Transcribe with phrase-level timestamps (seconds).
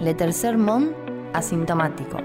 [0.00, 0.92] Le Tercer Mont
[1.34, 2.18] Asintomático.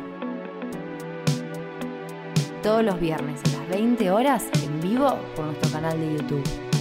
[2.61, 6.72] Todos los viernes a las 20 horas en vivo por nuestro canal de YouTube.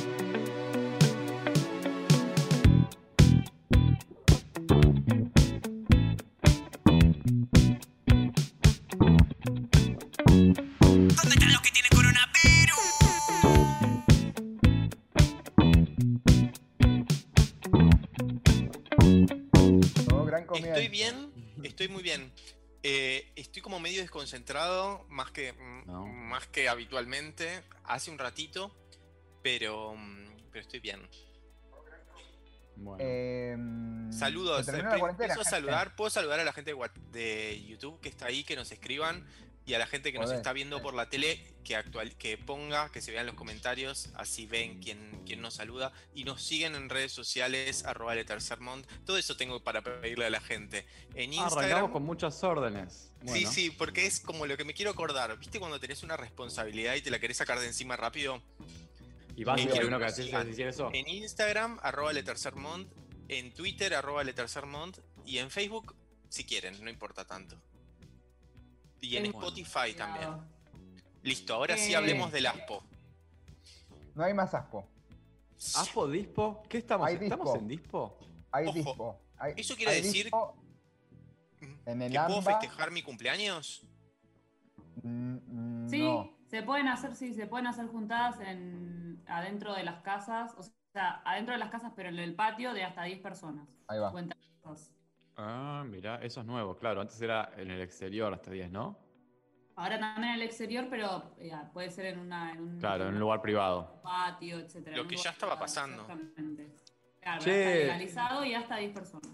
[24.02, 26.06] Desconcentrado, más que, mm, No.
[26.06, 28.74] más que habitualmente, hace un ratito,
[29.43, 31.09] pero, mm, pero estoy bien.
[32.77, 32.98] Bueno.
[33.05, 33.57] Eh,
[34.12, 38.27] Saludos, eh, empiezo a saludar, puedo saludar a la gente de de YouTube que está
[38.27, 39.27] ahí, que nos escriban,
[39.65, 42.91] y a la gente que nos está viendo por la tele, que actual, que ponga,
[42.91, 46.88] que se vean los comentarios, así ven quién, quién nos saluda, y nos siguen en
[46.88, 48.85] redes sociales, arroba Le Tercer Mont.
[49.05, 50.85] todo eso tengo para pedirle a la gente.
[51.15, 53.13] En Arrancamos con muchas órdenes.
[53.21, 53.52] Sí, Bueno.
[53.52, 55.38] sí, porque es como lo que me quiero acordar.
[55.38, 58.43] ¿Viste cuando tenés una responsabilidad y te la querés sacar de encima rápido?
[59.37, 60.90] Y vas Y a decir eso.
[60.93, 62.90] En Instagram, arroba letercermont,
[63.29, 65.94] en Twitter, arroba letercermont, y en Facebook,
[66.28, 67.56] si quieren, no importa tanto.
[69.03, 69.39] Y en Bueno.
[69.48, 70.31] Spotify también.
[71.22, 71.97] Listo, ahora sí Eh.
[71.97, 72.83] hablemos del ASPO.
[74.14, 74.86] No hay más aspo.
[75.77, 76.62] ¿Aspo, Dispo?
[76.69, 77.06] ¿Qué estamos?
[77.08, 77.58] Hay ¿Estamos dispo.
[77.58, 78.19] en Dispo?
[78.53, 79.20] Hay Ojo, dispo.
[79.39, 80.56] Hay- eso quiere hay decir- dispo,
[81.86, 83.86] En el ¿Que puedo festejar mi cumpleaños?
[85.03, 85.36] mm,
[85.84, 86.36] mm, Sí, no.
[86.48, 91.23] se pueden hacer, sí, se pueden hacer juntadas en, adentro de las casas, o sea,
[91.25, 93.69] adentro de las casas, pero en el patio de hasta 10 personas.
[93.86, 94.12] Ahí va.
[95.36, 97.00] Ah, mira, eso es nuevo, claro.
[97.00, 98.98] Antes era en el exterior hasta 10, ¿no?
[99.77, 103.14] Ahora también en el exterior, pero eh, puede ser en, una, en un Claro, en
[103.14, 104.00] un lugar privado.
[104.02, 104.97] patio, etcétera.
[104.97, 106.02] Lo que ya estaba privado, pasando.
[106.02, 106.74] Exactamente.
[107.20, 107.50] Claro, Che.
[107.50, 109.30] ya está legalizado y hasta 10 personas.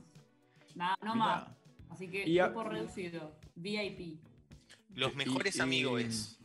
[0.77, 1.27] Nada, no Mirá.
[1.27, 1.49] más.
[1.91, 4.21] Así que Y a- grupo reducido, VIP.
[4.95, 6.39] Los Y- mejores y- amigos.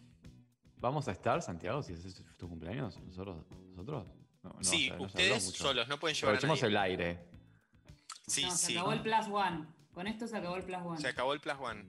[0.77, 3.00] ¿Vamos a estar, Santiago, si es tu cumpleaños?
[3.00, 3.45] ¿Nosotros?
[3.69, 4.06] ¿Nosotros?
[4.41, 6.61] No, no, sí, o sea, no se habló ustedes solos, no pueden llevar a Aprovechemos
[6.61, 6.72] nadie.
[6.72, 7.19] el aire.
[8.28, 8.73] Sí, no, se sí.
[8.78, 9.66] acabó el Plus One.
[9.94, 10.97] Con esto se acabó el Plus One.
[11.00, 11.85] Se acabó el Plus One.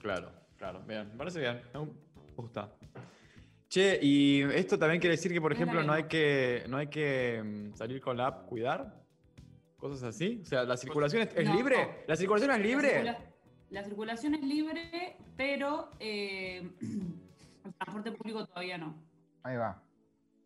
[0.00, 0.80] Claro, claro.
[0.86, 1.62] Bien, me parece bien.
[1.72, 1.88] Me
[2.36, 2.70] gusta.
[3.68, 6.88] Che, y esto también quiere decir que, por Es ejemplo, no hay que, no hay
[6.88, 9.02] que mm, salir con la app cuidar.
[9.76, 10.40] Cosas así.
[10.42, 11.54] O sea, la circulación es, es No.
[11.54, 12.04] libre.
[12.06, 12.88] ¿La circulación es La, libre?
[13.02, 13.18] circula-
[13.70, 18.94] la circulación es libre, pero eh, el transporte público todavía no.
[19.42, 19.82] Ahí va.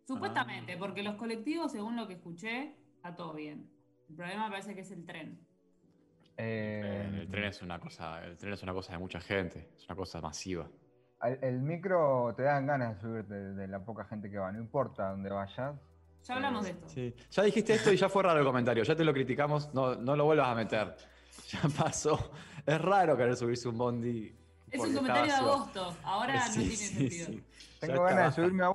[0.07, 0.77] Supuestamente, Ah.
[0.79, 3.69] porque los colectivos, según lo que escuché, está todo bien.
[4.09, 5.39] El problema me parece que es el tren.
[6.37, 9.85] Eh, el tren es una cosa, el tren es una cosa de mucha gente, es
[9.87, 10.69] una cosa masiva.
[11.43, 14.53] el micro te dan ganas de subirte de, de la poca gente que va.
[14.53, 15.75] No importa dónde vayas.
[16.25, 16.89] Ya hablamos de esto.
[16.89, 17.15] Sí.
[17.31, 20.15] Ya dijiste esto y ya fue raro el comentario, ya te lo criticamos, no, no
[20.17, 20.95] lo vuelvas a meter.
[21.49, 22.31] Ya pasó.
[22.67, 24.37] Es raro querer subirse un bondi.
[24.71, 25.97] Es un comentario de agosto.
[26.03, 27.27] Ahora Sí, no tiene sí, sentido.
[27.27, 27.45] sí.
[27.81, 28.71] Tengo Ya ganas de subirme a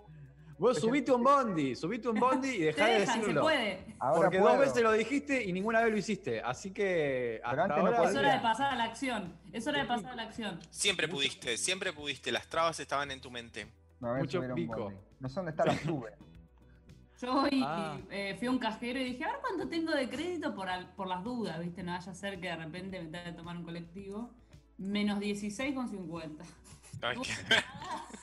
[0.63, 3.41] Vos subite un bondi, subite un bondi y dejá de dejan, se decirlo.
[3.41, 3.85] puede.
[4.00, 4.51] Ahora Porque puedo.
[4.56, 6.41] dos veces lo dijiste y ninguna vez lo hiciste.
[6.41, 8.03] Así que hasta no.
[8.03, 9.34] Es hora de pasar a la acción.
[9.51, 10.59] Es hora de pasar a la acción.
[10.69, 12.31] Siempre pudiste, siempre pudiste.
[12.31, 13.68] Las trabas estaban en tu mente.
[14.01, 14.94] A Mucho pico.
[15.19, 16.13] No sé dónde está la sube.
[17.22, 17.97] Yo hoy Ah.
[18.09, 20.90] eh, fui a un cajero y dije, a ver cuánto tengo de crédito por, al-
[20.95, 21.81] por las dudas, ¿viste?
[21.84, 24.30] No vaya a ser que de repente me tenga que tomar un colectivo.
[24.78, 26.31] Menos 16,50.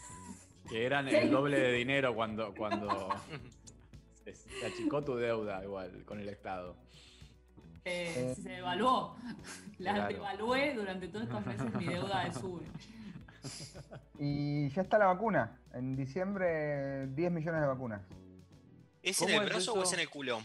[0.71, 2.89] Qué- Que eran el doble de dinero cuando, cuando
[4.25, 6.77] se, se achicó tu deuda igual con el Estado.
[7.85, 9.17] Eh, se devaluó.
[9.79, 10.15] La Claro.
[10.15, 12.67] devalué durante todos estos meses mi deuda de sube.
[14.19, 15.59] Y ya está la vacuna.
[15.73, 18.03] En diciembre, 10 millones de vacunas.
[19.03, 20.41] ¿Es en ¿Cómo el es brazo o es en el culo?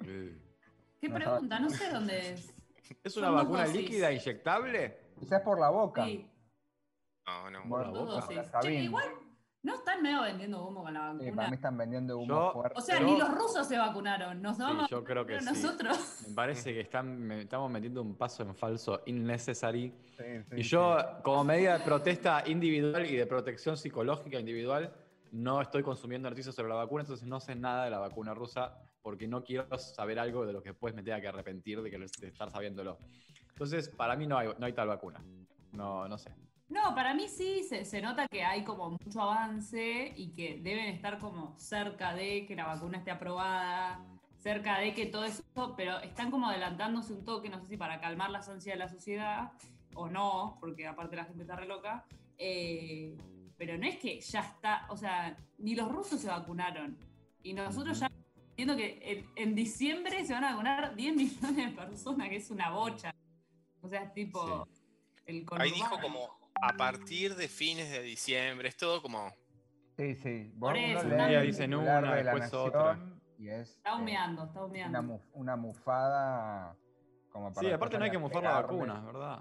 [0.00, 1.58] ¿Qué No, pregunta?
[1.60, 2.54] No sé dónde es.
[3.02, 3.76] ¿Es una vacuna dosis.
[3.76, 4.98] líquida inyectable?
[5.18, 6.04] Quizás por la boca.
[6.04, 6.26] Sí,
[7.26, 7.78] No, no.
[7.78, 8.50] La dos dosis.
[8.62, 9.04] Che, igual
[9.62, 11.36] no están medio vendiendo humo con la Sí, vacuna.
[11.36, 12.78] para mí están vendiendo humo Yo- fuerte.
[12.78, 14.42] O sea, Yo- ni los rusos se vacunaron.
[14.42, 15.46] Nos Sí, vamos yo creo que sí.
[15.46, 16.24] nosotros.
[16.28, 19.94] Me parece que están, me- estamos metiendo un paso en falso innecessary.
[20.16, 20.68] Sí, sí, Y sí.
[20.68, 24.92] yo, como medida de protesta individual y de protección psicológica individual,
[25.32, 28.78] no estoy consumiendo noticias sobre la vacuna, entonces no sé nada de la vacuna rusa
[29.02, 31.98] porque no quiero saber algo de lo que después me tenga que arrepentir de, que,
[31.98, 32.98] de estar sabiéndolo.
[33.48, 35.20] Entonces, para mí no hay, no hay tal vacuna.
[35.72, 36.32] No, no sé.
[36.68, 40.86] No, para mí sí se, se nota que hay como mucho avance y que deben
[40.86, 44.04] estar como cerca de que la vacuna esté aprobada,
[44.38, 45.42] cerca de que todo eso,
[45.76, 48.88] pero están como adelantándose un toque, no sé si para calmar las ansias de la
[48.88, 49.52] sociedad
[49.94, 52.04] o no, porque aparte la gente está re loca.
[52.38, 53.16] eh,
[53.56, 56.98] pero no es que ya está, o sea, ni los rusos se vacunaron.
[57.42, 58.10] Y nosotros ya
[58.50, 62.50] entiendo que en, en diciembre se van a vacunar 10 millones de personas, que es
[62.50, 63.14] una bocha.
[63.80, 64.66] O sea, es tipo
[65.26, 69.32] el Ahí dijo como a partir de fines de diciembre, es todo como...
[69.96, 70.50] Sí, sí.
[70.56, 72.98] Vos Por uno eso, lee dicen una, de La después otra.
[73.38, 75.02] Y es Está eh, humeando, está una, humeando.
[75.02, 76.76] mu- una mufada
[77.30, 79.40] como para Sí, aparte no hay que mufar la vacuna, ¿verdad?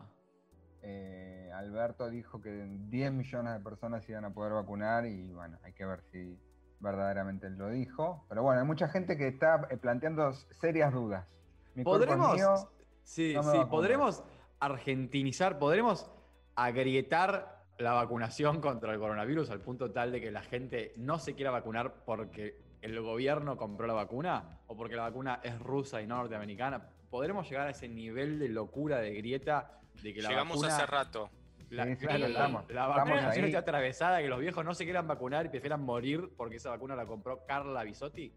[0.81, 2.49] Eh, Alberto dijo que
[2.89, 6.37] 10 millones de personas iban a poder vacunar y bueno, hay que ver si
[6.79, 8.25] verdaderamente lo dijo.
[8.29, 11.25] Pero bueno, hay mucha gente que está eh, planteando serias dudas.
[11.73, 12.55] Mi ¿Podremos, mío,
[13.03, 14.23] sí, no sí, podremos
[14.59, 16.11] argentinizar, podremos
[16.55, 21.33] agrietar la vacunación contra el coronavirus al punto tal de que la gente no se
[21.33, 26.07] quiera vacunar porque el gobierno compró la vacuna o porque la vacuna es rusa y
[26.07, 26.89] no norteamericana.
[27.09, 30.75] ¿Podremos llegar a ese nivel de locura, de grieta, de que la Llegamos vacuna...
[30.77, 31.29] hace rato.
[31.69, 33.49] La, Sí, sí, claro, la- estamos- la estamos vacunación ahí.
[33.49, 36.95] está atravesada, que los viejos no se quieran vacunar y prefieran morir porque esa vacuna
[36.95, 38.31] la compró Carla Bisotti.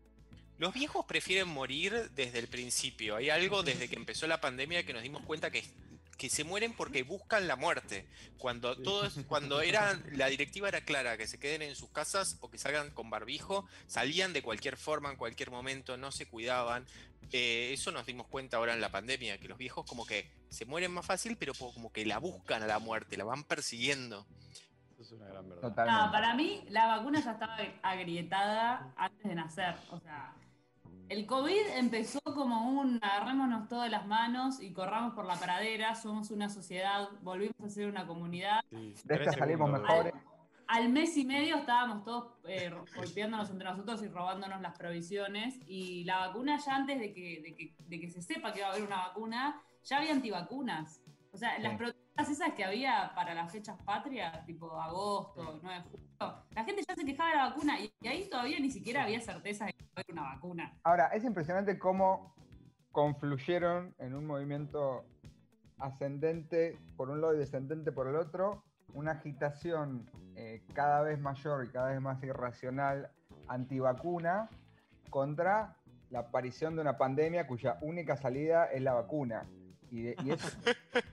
[0.58, 3.16] Los viejos prefieren morir desde el principio.
[3.16, 5.64] Hay algo desde que empezó la pandemia que nos dimos cuenta que,
[6.16, 8.06] que se mueren porque buscan la muerte.
[8.38, 12.50] Cuando todos, cuando era, la directiva era clara, que se queden en sus casas o
[12.50, 16.86] que salgan con barbijo, salían de cualquier forma, en cualquier momento, no se cuidaban.
[17.32, 20.64] Eh, eso nos dimos cuenta ahora en la pandemia, que los viejos como que se
[20.64, 24.26] mueren más fácil, pero como que la buscan a la muerte, la van persiguiendo.
[24.94, 25.86] Eso es una gran verdad.
[25.86, 29.74] No, para mí la vacuna ya estaba agrietada antes de nacer.
[29.90, 30.34] O sea,
[31.08, 36.30] el COVID empezó como un agarrémonos todas las manos y corramos por la pradera, somos
[36.30, 38.60] una sociedad, volvimos a ser una comunidad.
[38.70, 40.12] Sí, De esta salimos mejores.
[40.68, 45.60] Al mes y medio estábamos todos eh, golpeándonos entre nosotros y robándonos las provisiones.
[45.68, 48.68] Y la vacuna ya antes de que, de que, de que se sepa que va
[48.68, 51.00] a haber una vacuna, ya había antivacunas.
[51.32, 55.90] O sea, las protestas esas que había para las fechas patrias, tipo agosto, 9 de
[55.90, 56.06] julio,
[56.50, 59.20] la gente ya se quejaba de la vacuna y, y ahí todavía ni siquiera había
[59.20, 60.78] certeza de que iba una vacuna.
[60.82, 62.34] Ahora, es impresionante cómo
[62.92, 65.04] confluyeron en un movimiento
[65.78, 68.64] ascendente por un lado y descendente por el otro,
[68.94, 73.10] una agitación eh, cada vez mayor y cada vez más irracional
[73.48, 74.48] antivacuna
[75.10, 75.76] contra
[76.10, 79.44] la aparición de una pandemia cuya única salida es la vacuna.
[79.90, 80.48] Y, de- y eso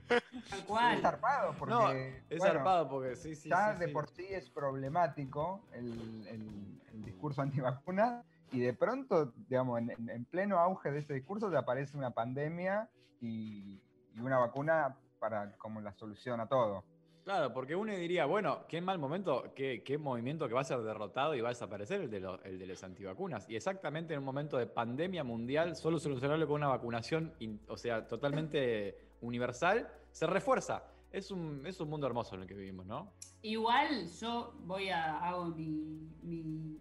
[0.50, 0.98] Tal es cual.
[1.00, 3.48] zarpado porque No, es bueno, zarpado porque sí, sí.
[3.48, 3.92] ya sí, de sí.
[3.92, 10.10] por sí es problemático el, el- el discurso antivacuna y de pronto, digamos, en, en-
[10.10, 12.88] en pleno auge de ese discurso te aparece una pandemia
[13.20, 13.80] y,
[14.14, 16.84] y una vacuna para como la solución a todo.
[17.24, 20.80] Claro, porque uno diría, bueno, qué mal momento, qué, qué movimiento que va a ser
[20.82, 23.48] derrotado y va a desaparecer el de, los, el de las antivacunas.
[23.48, 27.78] Y exactamente en un momento de pandemia mundial, solo solucionarlo con una vacunación, in- o
[27.78, 30.84] sea, totalmente universal, se refuerza.
[31.10, 33.12] Es un, es un mundo hermoso en el que vivimos, ¿no?
[33.42, 36.78] Igual yo voy a hago mi, mi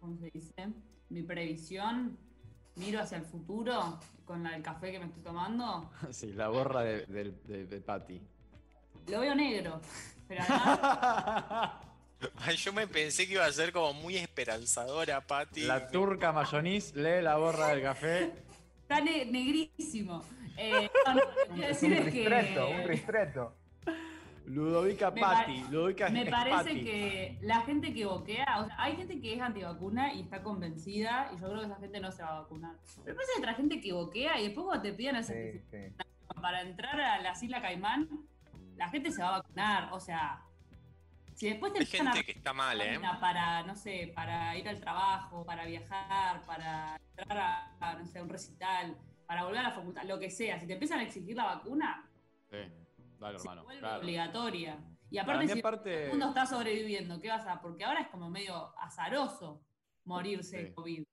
[0.00, 0.68] ¿cómo se dice?
[1.10, 2.18] Mi previsión,
[2.76, 6.82] miro hacia el futuro con la del café que me estoy tomando, sí, la borra
[6.82, 8.20] de, del- de, de Patty.
[9.08, 9.80] lo veo negro,
[10.28, 11.72] pero además
[12.36, 15.60] Ay, yo me pensé que iba a ser como muy esperanzadora, Patti.
[15.62, 18.32] la turca mayonís lee la borra del café.
[18.82, 20.24] está ne- negrísimo.
[20.60, 23.54] Eh, no, no, lo que quiero decir un es ristreto, un que ristreto.
[24.46, 26.84] Ludovica Me Patti, Ludovica me parece Patti.
[26.84, 31.30] que la gente que boquea, o sea, hay gente que es antivacuna y está convencida
[31.34, 32.74] y yo creo que esa gente no se va a vacunar.
[33.04, 35.92] Pero pasa que otra gente que boquea y después cuando te piden Sí, sí.
[36.40, 38.08] para entrar a las Islas Caimán,
[38.76, 39.92] la gente se va a vacunar.
[39.92, 40.40] O sea,
[41.34, 42.88] si después te Hay empiezan a gente que está mal, ¿eh?
[42.98, 48.06] vacuna para, no sé, para ir al trabajo, para viajar, para entrar a, a, no
[48.06, 48.96] sé, a un recital,
[49.28, 52.08] para volver a la facultad, lo que sea, si te empiezan a exigir la vacuna,
[52.50, 52.56] Sí,
[53.20, 53.64] dale, se hermano.
[53.64, 54.00] vuelve claro.
[54.00, 54.78] obligatoria.
[55.10, 57.60] Y aparte, si aparte- todo el mundo está sobreviviendo, ¿qué vas a...?
[57.60, 59.60] Porque ahora es como medio azaroso
[60.06, 60.64] morirse Sí.
[60.64, 61.04] de COVID.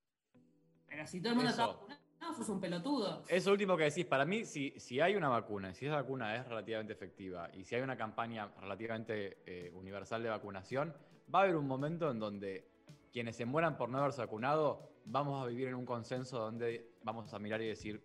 [0.88, 2.02] Pero si todo el mundo está vacunado,
[2.38, 3.24] sos un pelotudo.
[3.28, 6.48] Eso último que decís, para mí, si, si hay una vacuna, si esa vacuna es
[6.48, 10.96] relativamente efectiva y si hay una campaña relativamente eh, universal de vacunación,
[11.34, 12.66] va a haber un momento en donde
[13.12, 17.34] quienes se mueran por no haberse vacunado, vamos a vivir en un consenso donde vamos
[17.34, 18.04] a mirar y decir,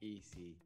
[0.00, 0.58] y sí.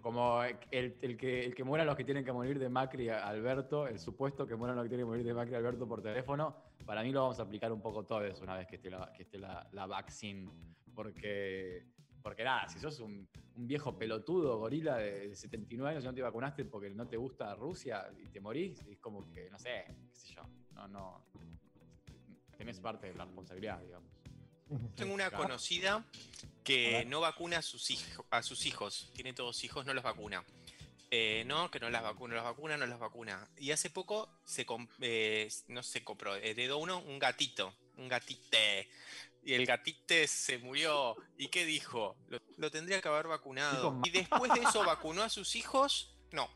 [0.00, 3.26] Como el, el que, el que mueran los que tienen que morir de Macri a
[3.26, 6.00] Alberto, el supuesto que mueran los que tienen que morir de Macri a Alberto por
[6.00, 6.56] teléfono,
[6.86, 9.12] para mí lo vamos a aplicar un poco todo eso una vez que esté la,
[9.12, 10.48] que esté la, la vaccine.
[10.94, 11.84] Porque,
[12.22, 16.22] porque nada, si sos un, un viejo pelotudo, gorila de 79 años y no te
[16.22, 20.16] vacunaste porque no te gusta Rusia y te morís, es como que, no sé, qué
[20.16, 20.42] sé yo,
[20.74, 21.24] no, no.
[22.56, 24.18] Tenés parte de la responsabilidad, digamos.
[24.96, 26.04] Tengo una conocida
[26.64, 29.10] que no vacuna a sus, hijo- a sus hijos.
[29.14, 30.44] Tiene todos hijos, no los vacuna.
[31.10, 33.48] Eh, no, que no las vacuna, los vacuna, no los vacuna.
[33.56, 34.66] Y hace poco se
[35.00, 38.88] eh, no se compró, heredó uno, un gatito, un gatite.
[39.42, 41.16] y el gatite se murió.
[41.38, 42.14] ¿Y qué dijo?
[42.28, 43.98] Lo, lo tendría que haber vacunado.
[44.04, 46.14] Y después de eso vacunó a sus hijos.
[46.32, 46.50] No.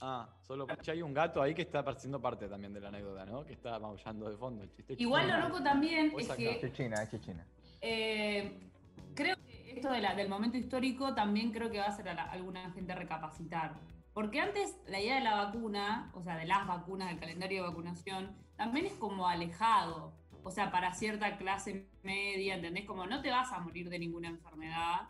[0.00, 3.44] Ah, solo hay un gato ahí que está siendo parte también de la anécdota, ¿no?
[3.44, 4.62] Que está maullando de fondo.
[4.62, 6.36] El chiste Igual lo loco también es acá.
[6.36, 7.46] que Es china, es china.
[7.80, 8.60] Eh,
[9.14, 12.14] creo que esto de la- del momento histórico también creo que va a hacer a
[12.14, 13.74] la- alguna gente recapacitar.
[14.12, 17.68] Porque antes la idea de la vacuna, o sea, de las vacunas, del calendario de
[17.68, 20.12] vacunación, también es como alejado.
[20.44, 22.84] O sea, para cierta clase media, ¿entendés?
[22.84, 25.08] Como no te vas a morir de ninguna enfermedad,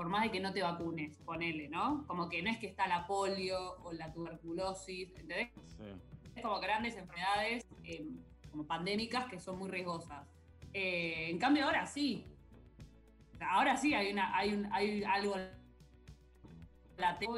[0.00, 2.06] por más de que no te vacunes, ponele, ¿no?
[2.06, 5.50] Como que no es que está la polio o la tuberculosis, ¿entendés?
[5.76, 5.84] Sí.
[6.34, 8.06] Es como grandes enfermedades eh,
[8.50, 10.26] como pandémicas que son muy riesgosas.
[10.72, 12.24] Eh, en cambio ahora sí.
[13.40, 15.36] Ahora sí hay una, hay un, hay algo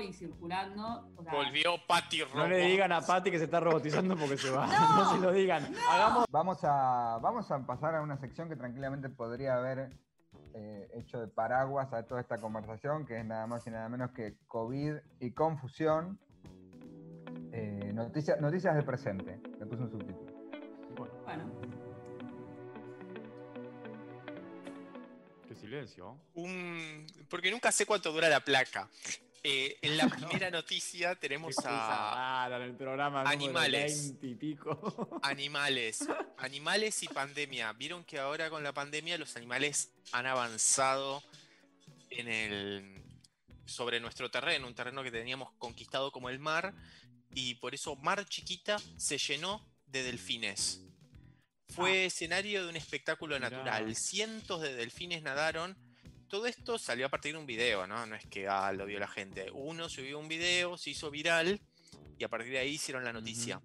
[0.01, 1.11] y circulando.
[1.17, 2.37] o sea, Volvió Patty Robo.
[2.37, 4.69] No le digan a Patty que se está robotizando porque se va.
[4.69, 4.73] No.
[5.03, 5.75] No, se lo digan.
[5.91, 6.27] Hagamos.
[6.31, 9.91] Vamos a, vamos a pasar a una sección que tranquilamente podría haber
[10.55, 14.11] eh, hecho de paraguas a toda esta conversación, que es nada más y nada menos
[14.13, 16.19] que COVID y confusión.
[17.53, 19.41] Eh, noticia- noticias del presente.
[19.59, 20.33] Le puse un subtítulo.
[20.97, 21.13] Bueno,
[25.49, 26.17] Qué silencio.
[26.35, 28.89] Un- Porque nunca sé cuánto dura la placa.
[29.45, 33.23] Eh, en la primera noticia tenemos a rara en el programa.
[33.23, 34.21] Animales.
[34.21, 35.21] 20 y pico.
[35.23, 36.07] animales.
[36.39, 37.73] Animales y pandemia.
[37.73, 41.23] Vieron que ahora con la pandemia los animales han avanzado
[42.11, 43.03] en el
[43.65, 46.75] sobre nuestro terreno, un terreno que teníamos conquistado como el mar,
[47.35, 50.83] y por eso Mar Chiquita se llenó de delfines.
[51.69, 53.97] Fue escenario de un espectáculo natural.
[53.97, 55.77] Cientos de delfines nadaron.
[56.33, 58.07] Todo esto salió a partir de un video, ¿no?
[58.07, 59.51] No es que ah, lo vio la gente.
[59.53, 61.61] Uno subió un video, se hizo viral
[62.17, 63.61] y a partir de ahí hicieron la noticia.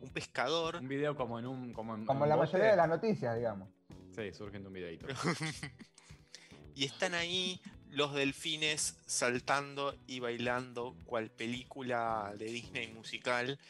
[0.00, 1.72] Un pescador Un video como en un.
[1.72, 2.48] Como, en, Como en la bote.
[2.48, 3.68] mayoría de las noticias, digamos.
[4.16, 5.06] Sí, surgen de un videito.
[6.74, 13.60] y están ahí los delfines saltando y bailando cual película de Disney musical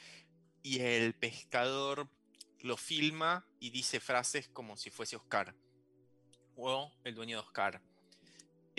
[0.63, 2.09] y el pescador
[2.63, 5.55] lo filma y dice frases como si fuese Oscar
[6.57, 7.83] o el dueño de Oscar.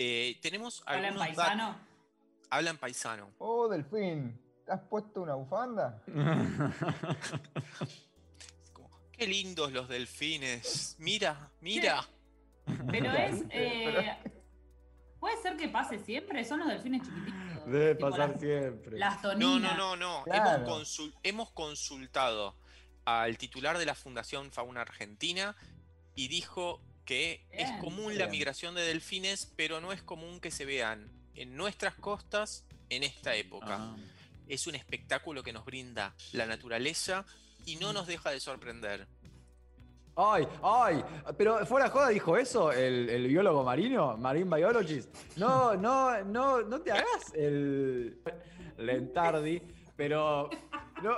[0.02, 1.76] Eh, tenemos habla en algunos paisano.
[2.48, 3.30] hablan paisano.
[3.36, 6.02] Oh, Delfín, ¿te has puesto una bufanda?
[8.72, 10.96] Como, Qué lindos los delfines.
[10.98, 12.02] Mira, mira.
[12.90, 13.44] Pero es.
[13.50, 14.16] eh,
[15.18, 17.66] puede ser que pase siempre, son los delfines chiquititos.
[17.66, 18.98] Debe pasar las, siempre.
[18.98, 19.76] las No, toninas.
[19.76, 20.24] no, no, no.
[20.24, 20.64] Claro.
[20.64, 22.56] Hemos, consul- hemos consultado
[23.04, 25.54] al titular de la Fundación Fauna Argentina
[26.14, 26.80] y dijo
[27.10, 31.56] que es común la migración de delfines, pero no es común que se vean en
[31.56, 33.78] nuestras costas en esta época.
[33.80, 33.96] Ah.
[34.46, 37.26] Es un espectáculo que nos brinda la naturaleza
[37.66, 39.08] y no nos deja de sorprender.
[40.14, 41.02] Ay, ay,
[41.36, 45.12] pero fuera joda dijo eso el, el biólogo marino, marine biologist.
[45.36, 48.22] No, no, no, no te hagas el
[48.78, 49.60] Lentardi,
[49.96, 50.48] pero
[51.02, 51.16] no,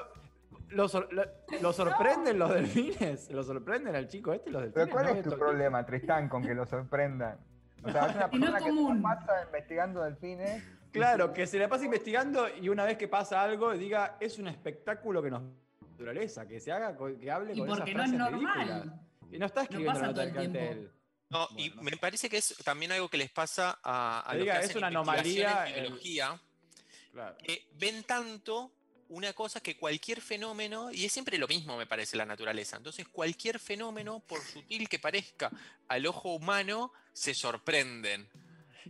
[0.72, 1.24] lo, sor- lo-
[1.60, 4.86] lo sorprenden los delfines, lo sorprenden al chico este los delfines.
[4.88, 5.20] Pero ¿cuál ¿no?
[5.20, 7.38] es tu problema, Tristán, con que lo sorprendan?
[7.84, 8.96] O sea, es una Y no persona que común.
[8.96, 10.62] no pasa investigando delfines.
[10.92, 14.48] Claro, que se la pasa investigando y una vez que pasa algo diga es un
[14.48, 15.42] espectáculo que nos
[15.92, 18.58] naturaleza, que se haga, que hable Y con esas porque no es frases normal.
[18.68, 19.00] ridículas.
[19.30, 20.68] Y no está escribiendo pasa la nota todo del el tiempo.
[20.68, 20.92] cartel.
[21.30, 24.32] No, y Bueno, no me parece que es también algo que les pasa a, a
[24.32, 26.40] Que los diga, que es hacen una anomalía en el- biología.
[27.12, 27.36] Claro.
[27.42, 28.70] que ven tanto
[29.12, 33.06] una cosa que cualquier fenómeno, y es siempre lo mismo me parece la naturaleza, entonces
[33.08, 35.50] cualquier fenómeno, por sutil que parezca
[35.88, 38.28] al ojo humano, se sorprenden.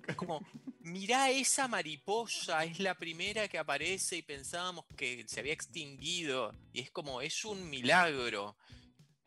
[0.07, 0.41] Es como,
[0.81, 6.81] mirá esa mariposa, es la primera que aparece y pensábamos que se había extinguido, y
[6.81, 8.57] es como, es un milagro.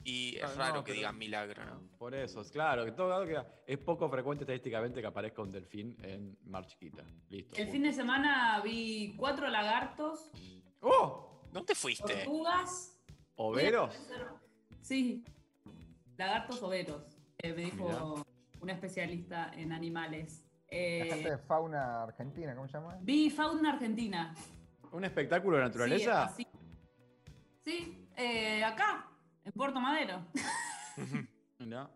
[0.08, 1.82] Y es Ah, no, raro que digan milagro, ¿no?
[1.98, 5.98] Por eso, es claro, que todo que es poco frecuente estadísticamente que aparezca un delfín
[6.04, 7.04] en Mar Chiquita.
[7.28, 7.56] Listo.
[7.60, 10.30] El fin de semana vi cuatro lagartos,
[10.82, 11.41] ¡Oh!
[11.51, 12.13] ¿Dónde fuiste?
[12.25, 12.98] tortugas.
[13.36, 13.96] ¿Overos?
[14.82, 15.24] Sí,
[16.17, 17.03] lagartos overos.
[17.39, 18.03] eh, me dijo Mirá.
[18.62, 20.44] una especialista en animales.
[20.70, 22.98] La Eh, gente de fauna argentina, ¿cómo se llama?
[23.01, 24.34] vi fauna argentina.
[24.91, 26.29] ¿Un espectáculo de naturaleza?
[26.36, 26.48] Sí.
[27.63, 29.10] Sí, eh, acá,
[29.44, 30.25] en Puerto Madero.
[31.60, 31.89] Mirá.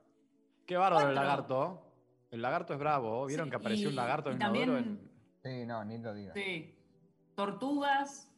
[0.65, 1.29] Qué bárbaro el Cuatro.
[1.29, 1.85] lagarto.
[2.31, 3.25] El lagarto es bravo.
[3.25, 4.85] ¿Vieron Sí, que apareció un lagarto y en también- inodoro?
[4.85, 5.09] En...
[5.43, 6.33] Sí, no, ni lo digas.
[6.35, 6.75] Sí.
[7.35, 8.28] Tortugas.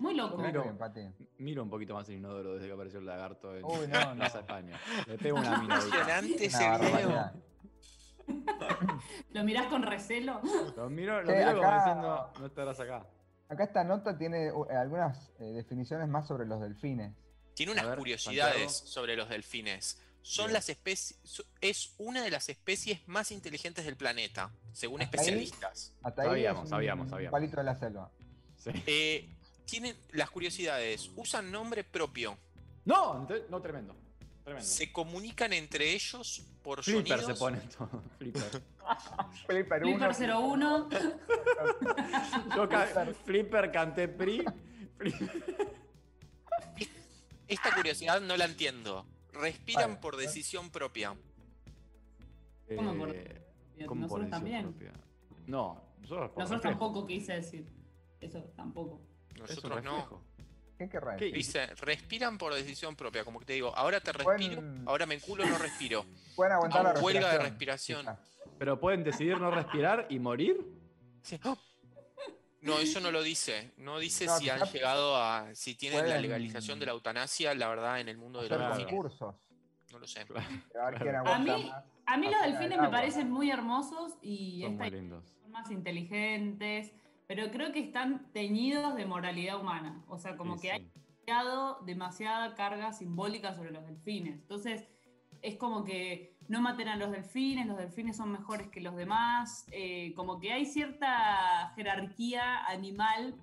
[0.00, 0.38] Muy loco.
[0.38, 0.62] Miro.
[0.62, 1.00] bien, Pati.
[1.38, 4.16] Miro un poquito más el inodoro desde que apareció el lagarto en Uy, no, no.
[4.16, 4.80] Plaza España.
[5.06, 5.86] Le pego una miradita.
[5.86, 7.30] Impresionante ese video.
[9.32, 10.40] ¿Lo mirás con recelo?
[10.76, 13.06] Lo miro, lo Sí, miro como acá- diciendo, no estarás acá.
[13.48, 17.12] Acá esta nota tiene uh, algunas eh, definiciones más sobre los delfines.
[17.54, 18.86] Tiene unas ver, curiosidades Santiago.
[18.92, 20.00] sobre los delfines.
[20.22, 21.18] son las especies,
[21.60, 25.26] es una de las especies más inteligentes del planeta, según ¿Hasta ahí?
[25.26, 25.96] especialistas.
[26.02, 27.32] Hasta ahí Sabíamos, es un sabíamos, sabíamos.
[27.32, 28.10] palito de la selva.
[28.56, 28.70] Sí.
[28.86, 29.36] Eh,
[29.70, 32.36] tienen las curiosidades, usan nombre propio,
[32.84, 33.94] No, no, tremendo.
[34.44, 34.66] Tremendo.
[34.68, 37.26] se comunican entre ellos por Flipper sonidos.
[37.26, 38.02] se pone todo.
[38.18, 38.62] Flipper.
[39.46, 40.88] Flipper uno, Flipper 01.
[42.56, 44.44] Yo ca- Flipper canté PRI.
[47.48, 49.06] Esta curiosidad no la entiendo.
[49.32, 50.00] Respiran Vale.
[50.00, 51.14] por decisión propia.
[52.76, 53.46] ¿Cómo por- Eh,
[53.86, 54.62] ¿cómo por Nosotros decisión también.
[54.62, 54.92] propia?
[55.46, 56.78] No, nosotros por Nosotros reflejo.
[56.80, 57.66] tampoco quise decir.
[58.20, 59.00] Eso tampoco.
[59.34, 60.22] Es un Nosotros no.
[60.78, 61.34] ¿Qué querrá decir?
[61.34, 65.14] Dice, respiran por decisión propia, como que te digo, ahora te respiro, Pueden- ahora me
[65.14, 66.04] enculo, no respiro.
[66.36, 68.06] Pueden aguantar la Hago huelga de respiración.
[68.58, 70.58] Pero pueden decidir no respirar y morir.
[71.22, 71.38] Sí.
[72.62, 73.72] No, eso no lo dice.
[73.78, 75.54] No dice No, si han llegado a.
[75.54, 78.58] si tienen la pueden- legalización de la eutanasia, la verdad, en el mundo de Hacer
[78.58, 78.84] los Claro.
[78.86, 79.34] concursos.
[79.92, 80.20] No lo sé.
[80.20, 81.18] A ver quién Claro.
[81.20, 81.84] aguanta A mí- más.
[82.06, 85.24] A mí los delfines del me parecen muy hermosos y Son esta muy lindos.
[85.42, 86.92] son más inteligentes,
[87.30, 90.02] pero creo que están teñidos de moralidad humana.
[90.08, 90.72] O sea, como Sí, que sí.
[90.74, 94.34] hay demasiado- demasiada carga simbólica sobre los delfines.
[94.40, 94.88] Entonces,
[95.40, 99.64] es como que no maten a los delfines, los delfines son mejores que los demás,
[99.70, 103.36] eh, como que hay cierta jerarquía animal,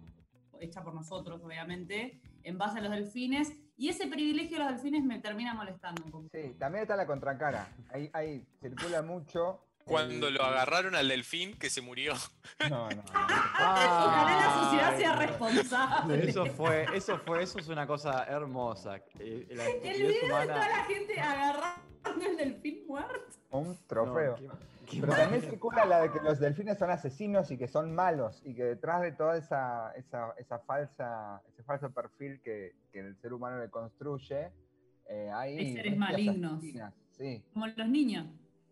[0.60, 5.06] hecha por nosotros, obviamente, en base a los delfines, y ese privilegio de los delfines
[5.06, 6.28] me termina molestando un poco.
[6.34, 7.74] Sí, también está la contracara.
[7.94, 9.62] Ahí, ahí circula mucho.
[9.88, 12.14] Cuando el- lo agarraron al delfín que se murió.
[12.70, 13.04] No, no.
[13.12, 16.30] Ojalá la sociedad sea responsable.
[16.30, 18.98] Eso fue, eso fue, eso es una cosa hermosa.
[19.20, 23.36] Eh, La El video de toda la gente agarrando el delfín muerto.
[23.52, 24.38] Un trofeo.
[24.42, 24.54] No,
[24.86, 27.94] qué- qué Pero también circula la de que los delfines son asesinos y que son
[27.94, 33.00] malos y que detrás de toda esa, esa, esa falsa, ese falso perfil que, que
[33.00, 34.52] el ser humano le construye,
[35.10, 36.54] eh, hay Hay seres malignos.
[36.58, 38.28] asesinas, Sí, Como los niños.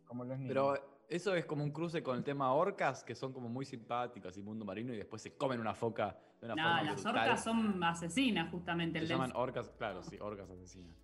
[0.05, 0.50] como los niños.
[0.53, 4.35] Pero eso es como un cruce con el tema orcas, que son como muy simpáticas
[4.37, 7.15] y mundo marino, y después se comen una foca de una No, forma las brutal.
[7.24, 9.00] orcas son asesinas, justamente.
[9.00, 9.41] Se El llaman delfín.
[9.41, 10.96] orcas, claro, sí, orcas asesinas.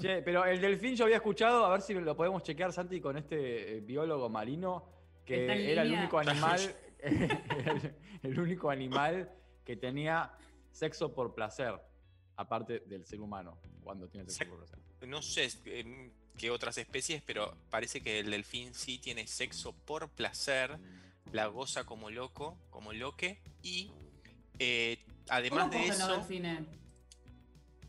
[0.00, 3.16] che, pero el delfín yo había escuchado, a ver si lo podemos chequear, Santi, con
[3.16, 4.84] este eh, biólogo marino,
[5.24, 6.58] que era el único animal,
[6.98, 9.30] el, el único animal
[9.64, 10.32] que tenía
[10.70, 11.74] sexo por placer,
[12.36, 14.78] aparte del ser humano, cuando tiene sexo Sex- por placer.
[15.06, 20.08] No sé eh, qué otras especies, pero parece que el delfín sí tiene sexo por
[20.08, 20.78] placer,
[21.32, 23.90] la goza como loco, como loque, y
[24.58, 26.60] eh, además ¿Cómo de los eso, delfines?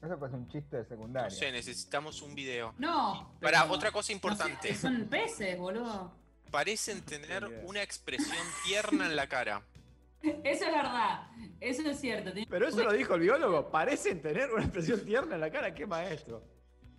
[0.01, 1.29] Eso pues un chiste de secundaria.
[1.29, 2.73] no sé, necesitamos un video.
[2.77, 3.37] No.
[3.39, 6.13] Para otra cosa no sé, importante, son peces, boludo.
[6.51, 9.63] parecen tener una expresión tierna en la cara.
[10.21, 11.27] Eso es verdad.
[11.59, 12.31] Eso es cierto.
[12.49, 15.85] Pero eso lo dijo el biólogo, parecen tener una expresión tierna en la cara, qué
[15.85, 16.43] maestro.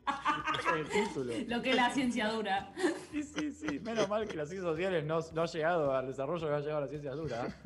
[0.77, 1.33] El título.
[1.47, 2.73] Lo que es la ciencia dura.
[3.13, 3.79] Sí, sí, sí.
[3.81, 6.79] Menos mal que las ciencias sociales no, no ha llegado al desarrollo que ha llegado
[6.79, 7.57] a la ciencia dura.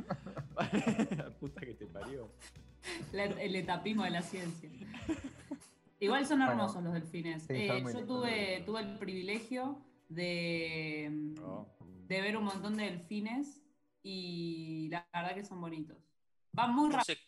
[1.17, 2.31] La puta que te parió.
[3.13, 4.71] La- el etapismo de la ciencia.
[6.01, 7.43] Igual son Bueno, hermosos los delfines.
[7.43, 11.09] sí, Eh, yo tuve, tuve el privilegio de,
[11.41, 11.67] No.
[12.07, 13.61] de ver un montón de delfines
[14.03, 15.97] y la verdad que son bonitos.
[16.53, 17.17] Van muy ¿Cómo rápido.
[17.17, 17.23] se,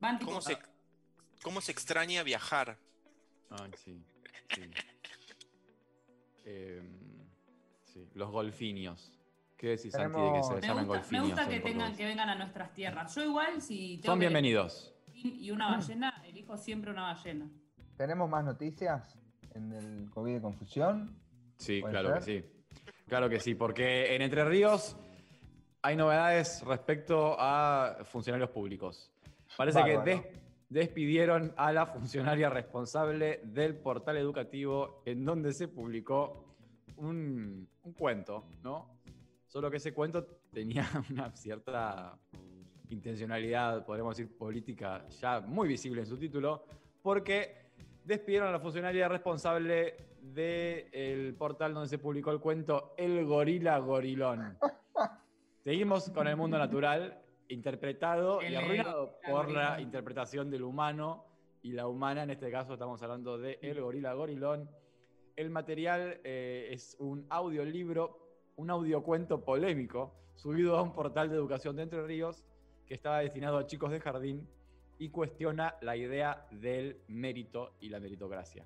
[0.00, 0.58] Van tipo- cómo se-
[1.42, 2.78] cómo se extraña viajar?
[3.50, 4.02] Ay, sí.
[4.50, 4.62] Sí.
[6.44, 6.86] Em,
[7.84, 9.10] sí, Los golfinios.
[9.56, 11.26] ¿Qué decís, Santi, de que se me llaman gusta, me golfinios?
[11.28, 13.14] gusta que tengan que vengan a nuestras tierras.
[13.14, 14.94] Yo igual si tengo Son que bienvenidos.
[15.14, 17.48] y una ballena, elijo siempre una ballena.
[17.96, 19.16] ¿Tenemos más noticias
[19.54, 21.16] en el COVID de confusión?
[21.56, 22.42] Sí, ¿Puede claro que ser?
[22.42, 22.50] sí.
[23.06, 24.96] Claro que sí, porque en Entre Ríos
[25.82, 29.10] hay novedades respecto a funcionarios públicos.
[29.56, 30.04] Parece Bárbaro.
[30.04, 30.43] que
[30.74, 36.56] despidieron a la funcionaria responsable del portal educativo en donde se publicó
[36.96, 38.98] un, un cuento, ¿no?
[39.46, 42.18] Solo que ese cuento tenía una cierta
[42.88, 46.64] intencionalidad, podríamos decir, política ya muy visible en su título,
[47.02, 47.54] porque
[48.04, 54.58] despidieron a la funcionaria responsable del portal donde se publicó el cuento El Gorila Gorilón.
[55.62, 61.24] Seguimos con el mundo natural, interpretado y arruinado por la interpretación del humano
[61.62, 64.70] y la humana, en este caso estamos hablando de El Gorila Gorilón.
[65.36, 68.18] El material eh, es un audiolibro,
[68.56, 72.44] un audiocuento polémico, subido a un portal de educación de Entre Ríos
[72.86, 74.48] que estaba destinado a chicos de jardín
[74.98, 78.64] y cuestiona la idea del mérito y la meritocracia.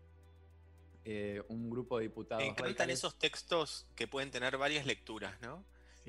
[1.05, 2.43] Eh, un grupo de diputados.
[2.43, 5.64] Me encantan radicales- esos textos que pueden tener varias lecturas, ¿no?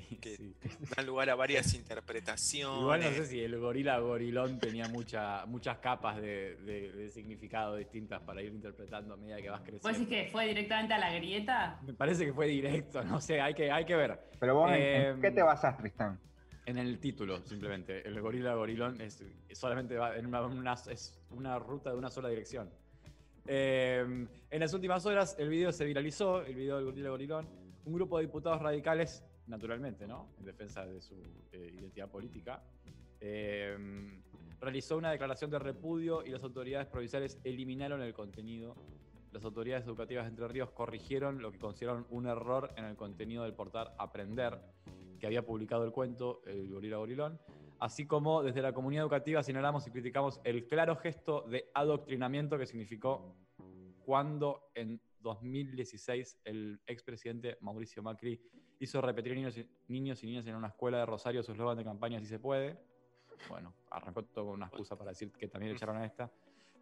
[0.08, 0.54] Sí, Que- sí.
[0.96, 2.80] Dan lugar a varias interpretaciones.
[2.80, 7.76] Igual no sé si el gorila gorilón tenía mucha, muchas capas de, de- de significado
[7.76, 9.98] distintas para ir interpretando a medida que vas ¿Vos creciendo.
[9.98, 11.78] decís que fue directamente a la grieta?
[11.86, 14.18] Me parece que fue directo, no sé, hay que, hay que ver.
[14.38, 16.18] Pero vos, ¿en- ¿en Em, qué te basás, Tristán?
[16.66, 18.06] En el título, simplemente.
[18.06, 22.28] El gorila gorilón es solamente va en una, una- es una ruta de una sola
[22.28, 22.70] dirección.
[23.46, 27.48] Eh, en las últimas horas el video se viralizó, el video del gorila gorilón.
[27.84, 30.30] Un grupo de diputados radicales, naturalmente, ¿no?
[30.38, 31.14] En defensa de su
[31.52, 32.62] eh, identidad política,
[33.20, 33.76] eh,
[34.60, 38.76] realizó una declaración de repudio y las autoridades provinciales eliminaron el contenido.
[39.32, 43.44] Las autoridades educativas de Entre Ríos corrigieron lo que consideraron un error en el contenido
[43.44, 44.60] del portal Aprender,
[45.18, 47.38] que había publicado el cuento El Gorila Gorilón,
[47.78, 52.66] así como desde la comunidad educativa señalamos y criticamos el claro gesto de adoctrinamiento que
[52.66, 53.36] significó
[54.04, 58.40] cuando en 2016 el expresidente Mauricio Macri
[58.80, 61.84] hizo repetir niños y, niños y niñas en una escuela de Rosario su eslogan de
[61.84, 62.78] campaña Si se puede.
[63.48, 66.30] Bueno, arrancó todo con una excusa para decir que también le echaron a esta.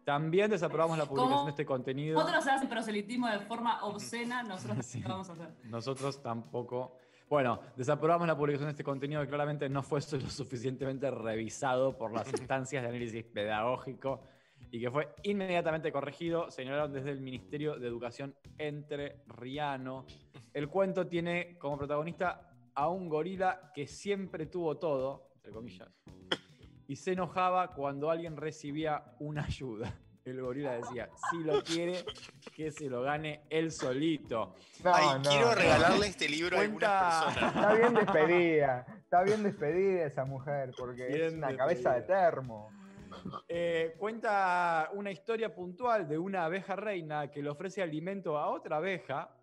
[0.03, 2.19] También desaprobamos la publicación de este contenido.
[2.19, 5.03] Otros hacen proselitismo de forma obscena, nosotros Sí.
[5.05, 5.49] vamos a hacer.
[5.65, 6.97] Nosotros tampoco.
[7.29, 12.11] Bueno, desaprobamos la publicación de este contenido que claramente no fue lo suficientemente revisado por
[12.11, 14.21] las instancias de análisis pedagógico
[14.71, 20.05] y que fue inmediatamente corregido, señalaron desde el Ministerio de Educación entre Riano.
[20.53, 25.89] El cuento tiene como protagonista a un gorila que siempre tuvo todo, entre comillas,
[26.87, 29.93] y se enojaba cuando alguien recibía una ayuda.
[30.25, 32.03] El gorila decía, si lo quiere,
[32.55, 34.53] que se lo gane él solito.
[34.83, 35.55] No, Ay, no, quiero no.
[35.55, 37.55] regalarle este libro a Cuenta- algunas personas.
[37.55, 42.29] Está bien despedida, está bien despedida esa mujer, porque es Bien una cabeza de despedida.
[42.31, 42.69] termo.
[43.47, 48.77] Eh, cuenta una historia puntual de una abeja reina que le ofrece alimento a otra
[48.77, 49.35] abeja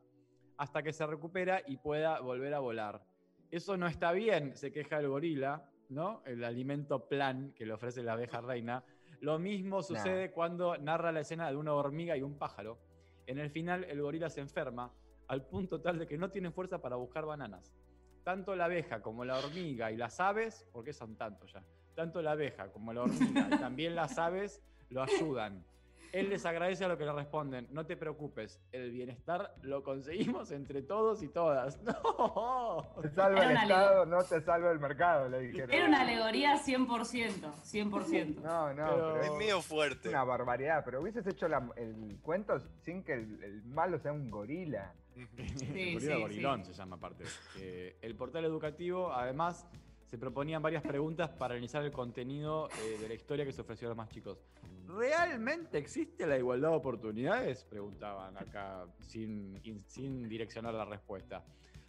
[0.56, 3.02] hasta que se recupera y pueda volver a volar.
[3.50, 6.22] Eso no está bien, se queja el gorila, ¿no?
[6.24, 8.84] El alimento plan que le ofrece la abeja reina.
[9.20, 12.78] Lo mismo sucede cuando narra la escena de una hormiga y un pájaro.
[13.26, 14.92] En el final, el gorila se enferma
[15.28, 17.74] al punto tal de que no tiene fuerza para buscar bananas.
[18.22, 21.64] Tanto la abeja como la hormiga y las aves, porque son tantos ya,
[21.96, 25.64] tanto la abeja como la hormiga y también las aves lo ayudan.
[26.12, 30.50] Él les agradece a lo que le responden, no te preocupes, el bienestar lo conseguimos
[30.52, 31.82] entre todos y todas.
[31.82, 32.86] ¡No!
[33.02, 35.72] Te salva Era el Estado, no te salva el mercado, le dijeron.
[35.74, 38.36] Era una alegoría 100%, 100%.
[38.40, 40.08] No, no, Pero- pero, Es medio fuerte.
[40.08, 40.82] una barbaridad.
[40.84, 44.94] Pero hubieses hecho la- el cuento sin que el, el malo sea un gorila.
[45.16, 46.72] El gorila sí, gorilón sí.
[46.72, 47.24] se llama aparte.
[47.58, 49.66] Eh, el portal educativo, además,
[50.06, 53.88] se proponían varias preguntas para analizar el contenido eh, de la historia que se ofreció
[53.88, 54.38] a los más chicos.
[54.86, 57.64] ¿Realmente existe la igualdad de oportunidades?
[57.64, 61.44] Preguntaban acá sin, in- sin direccionar la respuesta.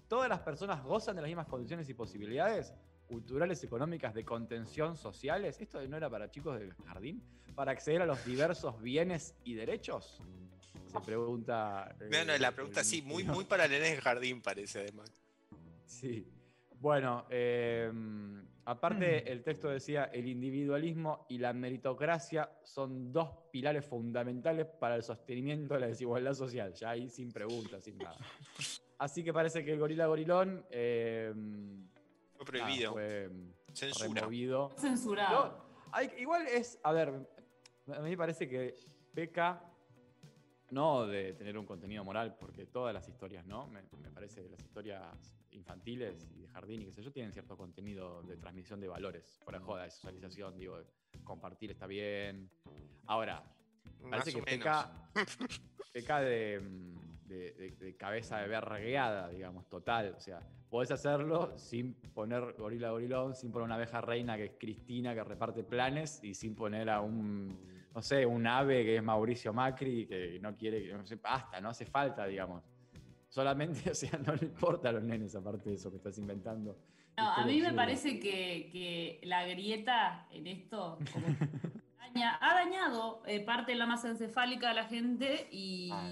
[0.07, 2.73] ¿Todas las personas gozan de las mismas condiciones y posibilidades?
[3.07, 5.55] culturales, económicas, de contención sociales.
[5.61, 7.23] ¿Esto no era para chicos del jardín?
[7.55, 10.21] ¿Para acceder a los diversos bienes y derechos?
[10.91, 11.95] Se pregunta.
[12.01, 15.09] eh, No, no, la el pregunta sí, muy, muy para nenes de jardín parece además.
[15.85, 16.27] Sí.
[16.79, 17.91] Bueno, eh,
[18.65, 25.03] aparte el texto decía, el individualismo y la meritocracia son dos pilares fundamentales para el
[25.03, 26.73] sostenimiento de la desigualdad social.
[26.73, 28.17] Ya ahí sin preguntas, sin nada.
[28.99, 31.33] Así que parece que el gorila gorilón eh,
[32.35, 32.91] Fue prohibido.
[32.93, 33.29] fue
[33.73, 34.21] Censura.
[34.21, 34.69] removido.
[34.77, 35.45] Censurado.
[35.47, 37.09] No, hay- igual es, a ver,
[37.87, 38.75] a mí me parece que
[39.13, 39.63] peca
[40.71, 43.67] no de tener un contenido moral, porque todas las historias, ¿no?
[43.67, 45.01] Me, me parece que las historias
[45.51, 49.39] infantiles y de jardín y qué sé yo tienen cierto contenido de transmisión de valores,
[49.43, 50.77] fuera de joda, de socialización, digo,
[51.23, 52.49] compartir está bien.
[53.05, 53.43] Ahora,
[54.01, 55.09] Más parece que peca,
[55.93, 60.13] peca de, mm, de- de- de cabeza de vergueada, digamos, total.
[60.17, 64.51] O sea, podés hacerlo sin poner gorila gorilón, sin poner una abeja reina que es
[64.59, 67.57] Cristina, que reparte planes, y sin poner a un,
[67.97, 71.59] no sé, un ave que es Mauricio Macri, que no quiere, que no sé, basta,
[71.59, 72.61] no hace falta, digamos.
[73.27, 76.77] Solamente, o sea, no le importa a los nenes aparte de eso que estás inventando.
[77.17, 81.25] No, a mí me parece que, que la grieta en esto como
[81.97, 86.11] daña- ha dañado eh, parte de la masa encefálica de la gente y Ah.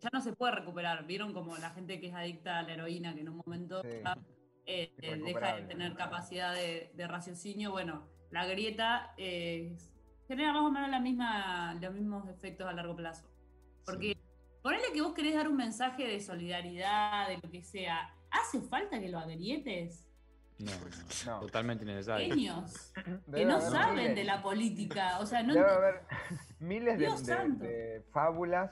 [0.00, 1.06] ya no se puede recuperar.
[1.06, 3.88] Vieron como la gente que es adicta a la heroína, que en un momento Sí.
[4.02, 4.16] ya,
[4.64, 4.90] eh,
[5.22, 7.72] deja de tener capacidad de, de raciocinio.
[7.72, 9.76] Bueno, la grieta eh,
[10.28, 13.26] genera más o menos la misma, los mismos efectos a largo plazo.
[13.84, 14.16] Porque
[14.62, 18.12] ponele que vos querés dar un mensaje de solidaridad, de lo que sea.
[18.30, 20.02] ¿Hace falta que lo agrietes?
[20.58, 21.40] No, no, No.
[21.40, 22.28] totalmente innecesario.
[22.28, 22.92] Genios
[23.32, 25.18] que no haber saben miles- de la política.
[25.20, 26.00] O sea, no Debe haber
[26.58, 28.70] miles de, fábulas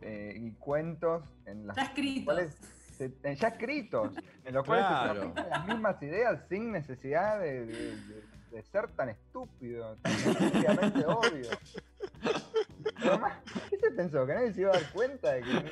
[0.00, 2.24] eh, y cuentos en las está escrito.
[2.24, 2.54] cuales
[2.96, 4.12] se- eh, ya escritos,
[4.44, 5.32] en los cuales Claro.
[5.34, 11.48] se las mismas ideas sin necesidad de, de- de- ser tan estúpido, tan obvio.
[12.96, 13.32] Además,
[13.70, 14.26] ¿qué se pensó?
[14.26, 15.64] ¿Que nadie se iba a dar cuenta de que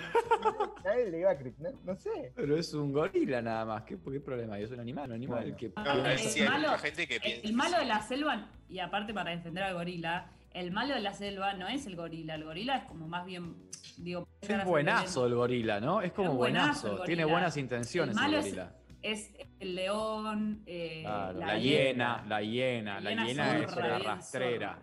[0.84, 1.72] nadie le iba a criticar?
[1.72, 2.32] No, no sé.
[2.34, 3.82] Pero es un gorila nada más.
[3.84, 4.54] ¿Qué, qué problema?
[4.54, 4.64] hay?
[4.64, 5.56] Es un animal, un animal Bueno.
[5.56, 7.46] que Ah, No, el malo- mucha gente que piensa.
[7.46, 11.12] El malo de la selva, y aparte para defender al gorila, el malo de la
[11.14, 12.34] selva no es el gorila.
[12.36, 13.56] El gorila es como más bien.
[13.98, 16.02] Digo, es buenazo el gorila, ¿no?
[16.02, 18.72] Es como Es buenazo Tiene buenas intenciones El malo es- gorila.
[18.86, 23.74] Es el león, eh, Claro, la, la hiena, la hiena, la La hiena hiena es
[23.76, 24.78] bien rastrera.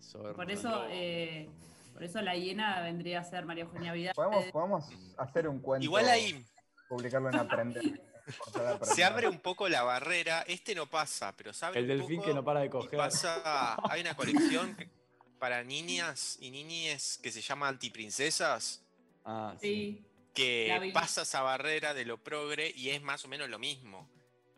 [0.00, 0.34] zorra.
[0.34, 1.48] Por eso, eh,
[1.92, 4.14] por eso la hiena vendría a ser María Eugenia Vidal.
[4.14, 4.84] Podemos, podemos
[5.18, 5.84] hacer un cuento.
[5.84, 6.44] Igual ahí
[6.88, 8.00] Publicarlo en Aprender.
[8.82, 10.42] se abre un poco la barrera.
[10.48, 12.96] Este no pasa, pero se abre El un delfín poco que no para de coger.
[12.98, 13.76] pasa.
[13.90, 14.76] Hay una colección
[15.38, 18.84] para niñas y niñes que se llama Antiprincesas.
[19.24, 19.66] Ah, sí.
[19.68, 23.58] Sí, La que pasa esa barrera de lo progre y es más o menos lo
[23.58, 24.08] mismo.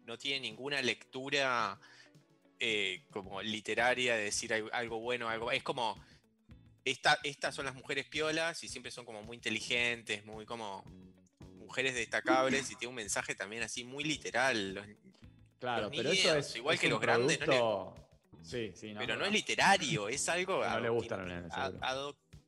[0.04, 1.78] No tiene ninguna lectura
[2.58, 5.50] eh, como literaria de decir al- algo bueno, algo.
[5.50, 6.02] Es como.
[6.84, 10.84] Esta, estas son las mujeres piolas y siempre son como muy inteligentes, muy como
[11.58, 14.74] mujeres destacables y tiene un mensaje también así muy literal.
[14.74, 14.86] Los-
[15.60, 16.56] Claro, Los pero eso es.
[16.56, 17.94] igual es que los grandes, no
[18.34, 18.98] le- Sí, sí, no.
[18.98, 20.64] pero no es literario, es algo.
[20.66, 21.52] No le gustan los nenes,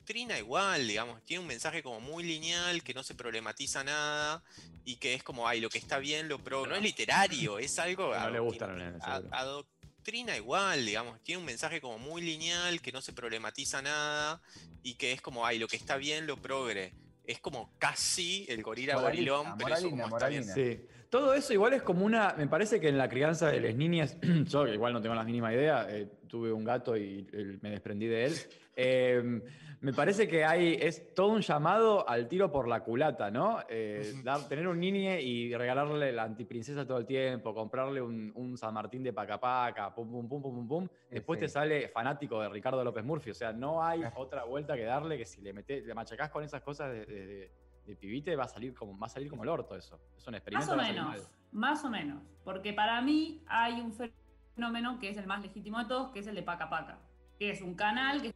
[0.06, 0.22] seguro.
[0.24, 1.22] adoctrina igual, digamos.
[1.24, 4.42] Tiene un mensaje como muy lineal, que no se problematiza nada
[4.84, 6.66] y que es como, ay, lo que está bien, lo pro.
[6.66, 8.14] No es literario, es algo.
[8.14, 8.40] No le
[8.76, 9.34] nenes, a- seguro.
[9.36, 11.20] adoctrina igual, digamos.
[11.22, 14.40] Tiene un mensaje como muy lineal, que no se problematiza nada
[14.82, 16.92] y que es como, ay, lo que está bien, lo progre.
[17.26, 20.44] Es como casi el gorila Moralina, gorilón, pero eso moralina, como está bien.
[20.44, 20.86] Sí.
[21.08, 22.34] Todo eso igual es como una.
[22.36, 25.24] Me parece que en la crianza de las niñas, yo que igual no tengo la
[25.24, 28.34] mínima idea, eh, tuve un gato y eh, me desprendí de él.
[28.76, 29.40] eh,
[29.85, 30.75] me parece que hay.
[30.81, 33.59] Es todo un llamado al tiro por la culata, ¿no?
[33.68, 38.57] Eh, dar- tener un niño y regalarle la antiprincesa todo el tiempo, comprarle un, un
[38.57, 40.88] San Martín de paca paca, pum, pum, pum, pum, pum, pum.
[41.11, 41.44] Después sí.
[41.44, 43.31] te sale fanático de Ricardo López Murphy.
[43.31, 46.42] O sea, no hay otra vuelta que darle que si le metés, le machacás con
[46.42, 47.53] esas cosas de, de- de-
[47.85, 50.01] de pibite, va a salir como, va a salir como el orto eso.
[50.16, 50.70] Es un más experimento.
[50.73, 51.09] o a salir menos.
[51.11, 51.20] mal.
[51.53, 52.23] Más o menos.
[52.42, 56.27] Porque para mí hay un fenómeno que es el más legítimo de todos, que es
[56.27, 56.99] el de Paca Paca.
[57.38, 58.33] Que es un canal que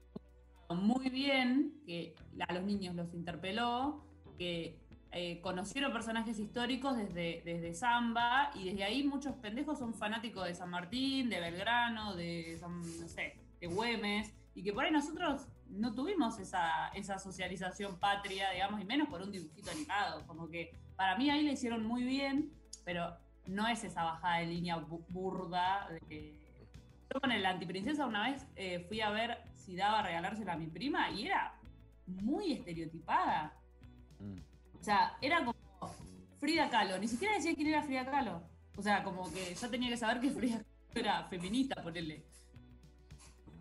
[0.77, 2.15] muy bien, que
[2.47, 4.05] a los niños los interpeló,
[4.39, 4.79] que
[5.13, 10.55] eh, conocieron personajes históricos desde, desde Zamba y desde ahí muchos pendejos son fanáticos de
[10.55, 15.47] San Martín, de Belgrano, de San- no sé, de Güemes, y que por ahí nosotros
[15.71, 20.27] no tuvimos esa, esa socialización patria, digamos, y menos por un dibujito animado.
[20.27, 22.53] Como que para mí ahí le hicieron muy bien,
[22.85, 25.89] pero no es esa bajada de línea bu- burda.
[26.11, 29.39] Yo con el antiprincesa una vez eh, fui a ver
[29.77, 31.55] daba a regalársela a mi prima y era
[32.07, 33.53] muy estereotipada.
[34.19, 34.39] Mm.
[34.81, 35.55] O sea, era como
[36.39, 36.99] Frida Kahlo.
[36.99, 38.43] Ni siquiera decía quién era Frida Kahlo.
[38.77, 42.25] O sea, como que yo tenía que saber que Frida Kahlo era feminista, ponerle.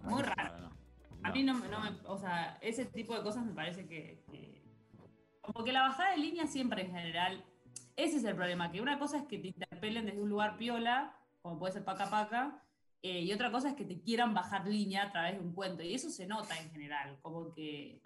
[0.03, 0.57] Muy raro.
[0.59, 0.75] No, no,
[1.23, 1.89] A mí no, me- no me.
[2.05, 4.23] O sea, ese tipo de cosas me parece que.
[4.31, 4.57] que-
[5.41, 7.43] como que la bajada de línea siempre en general.
[7.95, 11.15] Ese es el problema, que una cosa es que te interpelen desde un lugar piola,
[11.41, 12.63] como puede ser Paca Paca,
[13.03, 15.83] eh, y otra cosa es que te quieran bajar línea a través de un cuento.
[15.83, 18.01] Y eso se nota en general, como que.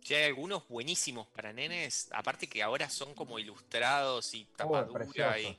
[0.00, 4.92] Sí, hay algunos buenísimos para nenes, aparte que ahora son como ilustrados y tapadura y...
[4.92, 5.56] preciosos.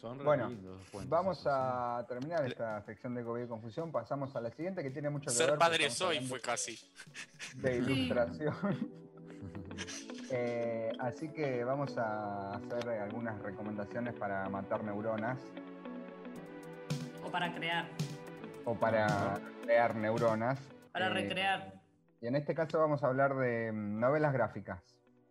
[0.00, 3.92] Son Bueno, lindos los cuentos Vamos a terminar esta sección de COVID y confusión.
[3.92, 5.48] Pasamos a la siguiente que tiene mucho que ver.
[5.50, 6.78] Ser padre soy fue casi.
[7.56, 8.54] De ilustración.
[10.32, 15.38] Eh, así que vamos a hacer algunas recomendaciones para matar neuronas
[17.30, 17.84] O para crear,
[18.64, 20.58] o para crear neuronas.
[20.90, 21.80] para Eh, recrear.
[22.20, 24.82] Y en este caso vamos a hablar de mm, novelas gráficas.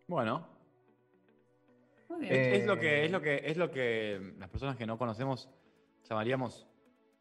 [0.08, 0.48] Bueno,
[2.08, 2.34] Muy bien.
[2.34, 5.50] eh, es, lo que, es, lo que, es lo que las personas que no conocemos
[6.10, 6.70] llamaríamos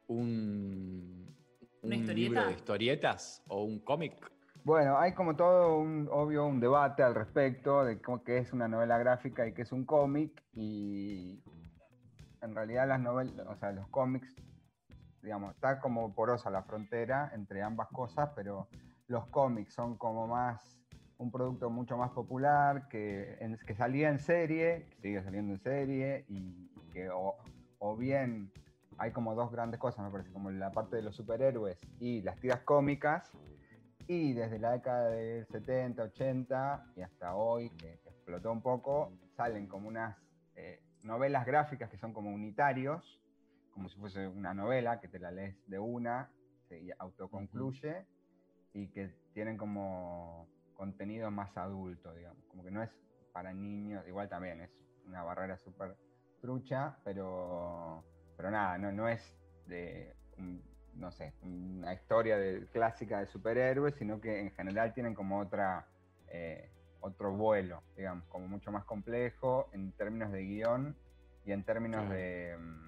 [0.06, 1.36] un,
[1.82, 4.14] ¿Una un libro de historietas o un cómic.
[4.62, 8.68] Bueno, hay como todo un, obvio, un debate al respecto de cómo que es una
[8.68, 10.40] novela gráfica y qué es un cómic.
[10.54, 11.42] Y
[12.42, 14.36] en realidad las novelas, o sea, los cómics,
[15.22, 18.68] digamos, está como porosa la frontera entre ambas cosas, pero
[19.06, 20.78] los cómics son como más
[21.18, 25.58] un producto mucho más popular que, en- que salía en serie, que sigue saliendo en
[25.60, 27.34] serie, y que o,
[27.80, 28.52] o bien
[28.98, 32.38] hay como dos grandes cosas, me parece, como la parte de los superhéroes y las
[32.38, 33.32] tiras cómicas,
[34.06, 39.66] y desde la década del 70, 80 y hasta hoy, que explotó un poco, salen
[39.66, 40.16] como unas
[40.54, 43.20] eh, novelas gráficas que son como unitarios,
[43.78, 46.28] como si fuese una novela que te la lees de una,
[46.68, 48.04] se autoconcluye
[48.72, 52.90] y que tienen como contenido más adulto, digamos, como que no es
[53.30, 54.70] para niños, igual también es
[55.06, 55.94] una barrera súper
[56.40, 58.02] trucha, pero,
[58.36, 59.22] pero nada, no, no es
[59.66, 60.60] de, un-
[60.94, 65.86] no sé, una historia de, clásica de superhéroes, sino que en general tienen como otra,
[66.32, 70.96] eh, otro vuelo, digamos, como mucho más complejo en términos de guion
[71.44, 72.87] y en términos de, mm,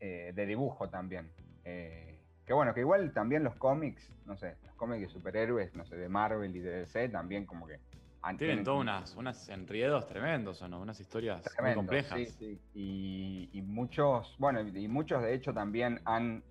[0.00, 1.30] eh, de dibujo también.
[1.64, 5.84] Eh, que bueno, que igual también los cómics, no sé, los cómics de superhéroes, no
[5.84, 7.78] sé, de Marvel y de DC también como que...
[8.22, 10.80] han- Tienen todas unas, unas enriedos tremendos, ¿o no?
[10.80, 12.18] Unas historias muy complejas.
[12.18, 12.60] sí, sí.
[12.74, 16.42] Y, y muchos, bueno, y muchos de hecho también han,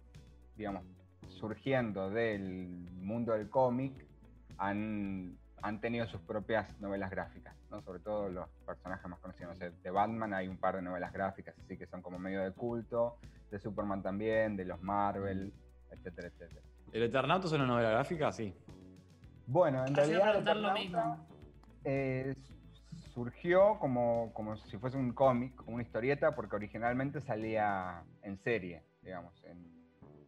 [0.55, 0.83] digamos,
[1.27, 2.67] surgiendo del
[3.01, 3.93] mundo del cómic,
[4.57, 7.81] han, han tenido sus propias novelas gráficas, ¿no?
[7.81, 9.53] Sobre todo los personajes más conocidos.
[9.53, 12.41] No sé, de Batman hay un par de novelas gráficas, así que son como medio
[12.43, 13.17] de culto,
[13.49, 15.53] de Superman también, de los Marvel,
[15.91, 16.62] etcétera, etcétera.
[16.91, 18.31] ¿El Eternauto es una novela gráfica?
[18.31, 18.53] Sí.
[19.47, 21.27] Bueno, en realidad preguntar lo Eternauta, mismo.
[21.83, 22.35] eh,
[23.13, 28.83] surgió como, como si fuese un cómic, como una historieta, porque originalmente salía en serie,
[29.01, 29.65] digamos, en,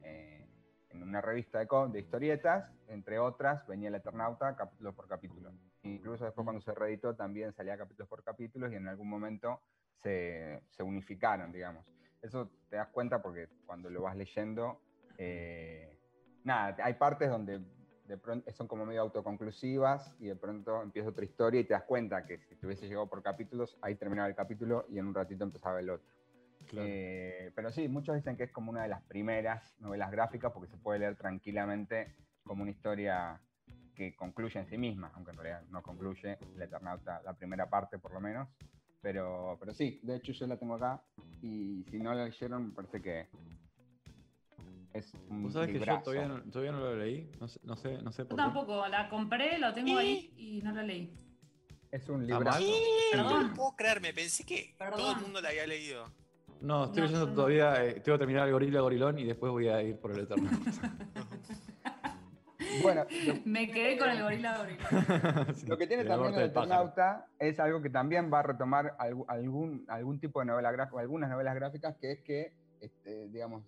[0.03, 0.47] eh,
[0.89, 5.51] en una revista de, de historietas, entre otras, venía el Eternauta capítulo por capítulo.
[5.83, 9.61] Incluso después cuando se reeditó también salía capítulos por capítulos y en algún momento
[10.03, 11.85] se, se unificaron, digamos.
[12.21, 14.81] Eso te das cuenta porque cuando lo vas leyendo,
[15.17, 15.97] eh,
[16.43, 17.61] nada, hay partes donde
[18.07, 21.83] de pronto son como medio autoconclusivas y de pronto empieza otra historia y te das
[21.83, 25.13] cuenta que si te hubiese llegado por capítulos, ahí terminaba el capítulo y en un
[25.13, 26.07] ratito empezaba el otro.
[26.73, 30.69] Eh, pero sí, muchos dicen que es como una de las primeras novelas gráficas porque
[30.69, 33.39] se puede leer tranquilamente como una historia
[33.95, 37.97] que concluye en sí misma, aunque en realidad no concluye el Eternauta, la primera parte
[37.97, 38.47] por lo menos.
[39.01, 41.01] Pero, pero sí, de hecho yo la tengo acá
[41.41, 43.27] y si no la leyeron me parece que
[44.93, 47.31] es un ¿Vos sabés que yo todavía no, todavía no lo leí?
[47.39, 48.43] No sé, no sé, no sé Yo por qué.
[48.43, 51.13] tampoco, la compré, lo tengo ahí y no la leí.
[51.91, 52.59] Es un ¿Está librazo.
[52.61, 52.69] mal?
[52.69, 53.47] No Perdón.
[53.49, 55.15] lo puedo creer, me pensé que todo Perdón.
[55.17, 56.05] el mundo la había leído.
[56.61, 57.35] No, estoy No, leyendo yo no.
[57.35, 57.85] todavía.
[57.85, 60.57] eh, tengo que terminar el gorila gorilón y después voy a ir por el Eternauta.
[62.81, 63.05] Bueno,
[63.45, 65.45] Me quedé con el gorila gorila.
[65.55, 66.41] Sí, Lo que tiene también el.
[66.49, 71.29] Eternauta es algo que también va a retomar algún, algún tipo de novela gráfica, algunas
[71.29, 73.63] novelas gráficas, que es que, este, digamos,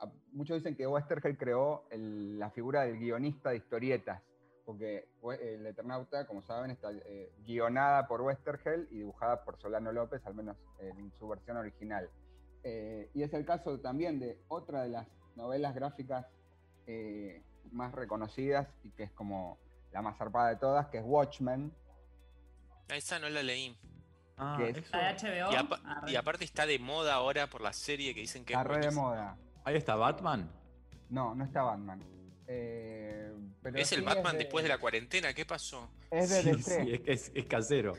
[0.00, 4.22] a- muchos dicen que Westergel creó el- la figura del guionista de historietas,
[4.64, 9.92] porque we- el Eternauta, como saben, está eh, guionada por Westergel y dibujada por Solano
[9.92, 12.08] López, al menos en su versión original.
[12.64, 15.06] Eh, y es el caso también de otra de las
[15.36, 16.26] novelas gráficas
[16.86, 19.58] eh, más reconocidas y que es como
[19.92, 21.72] la más zarpada de todas, que es Watchmen.
[22.88, 23.76] Esa no la leí.
[24.36, 25.52] Ah, es- La de HBO.
[25.52, 26.10] Y, apa- Arre.
[26.12, 28.80] y aparte está de moda ahora por la serie que dicen que La es red
[28.82, 29.36] de moda.
[29.64, 30.50] Ahí está Batman.
[31.10, 32.02] No, no está Batman.
[32.46, 35.90] Eh, pero Es el Batman después de la cuarentena, ¿qué pasó?
[36.10, 36.84] Es de Sí, DC.
[36.84, 37.94] sí, es, es, es casero.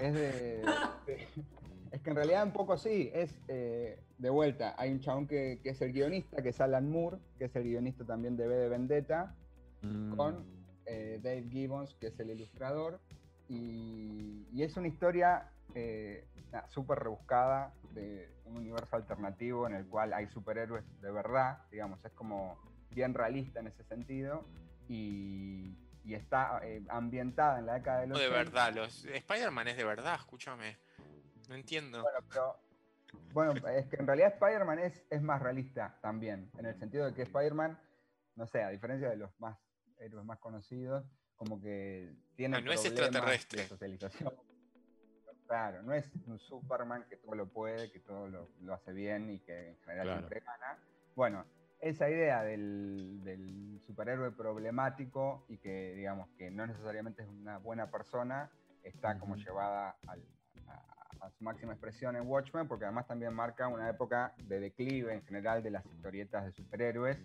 [0.00, 0.62] Es de,
[1.06, 1.28] de-
[1.94, 3.10] Es que en realidad un poco sí.
[3.14, 4.74] Es eh, de vuelta.
[4.76, 7.62] Hay un chabón que, que es el guionista, que es Alan Moore, que es el
[7.62, 9.34] guionista también de B de Vendetta,
[9.82, 10.16] Mm.
[10.16, 10.44] con
[10.86, 12.98] eh, Dave Gibbons, que es el ilustrador.
[13.50, 16.24] Y, y es una historia eh,
[16.70, 22.12] súper rebuscada de un universo alternativo en el cual hay superhéroes de verdad, digamos, es
[22.12, 22.58] como
[22.90, 24.44] bien realista en ese sentido.
[24.88, 28.44] Y, y está eh, ambientada en la década de los No, de 80.
[28.50, 30.76] verdad, los Spider-Man es de verdad, escúchame.
[31.48, 32.02] No entiendo.
[32.02, 32.56] Bueno, pero.
[33.32, 37.14] Bueno, es que en realidad Spider-Man es, es más realista también, en el sentido de
[37.14, 37.78] que Spider-Man,
[38.34, 39.56] no sé, a diferencia de los más
[40.00, 41.04] héroes más conocidos,
[41.36, 42.56] como que tiene.
[42.56, 43.62] Ah, no es extraterrestre.
[43.62, 44.32] De socialización.
[45.46, 49.30] Claro, no es un Superman que todo lo puede, que todo lo, lo hace bien
[49.30, 50.18] y que en general Claro.
[50.20, 50.78] siempre gana.
[51.14, 51.44] Bueno,
[51.80, 57.90] esa idea del, del superhéroe problemático y que, digamos, que no necesariamente es una buena
[57.90, 58.50] persona,
[58.82, 60.24] está como llevada al-
[61.20, 65.22] a, su máxima expresión en Watchmen, porque además también marca una época de declive en
[65.22, 67.18] general de las historietas de superhéroes.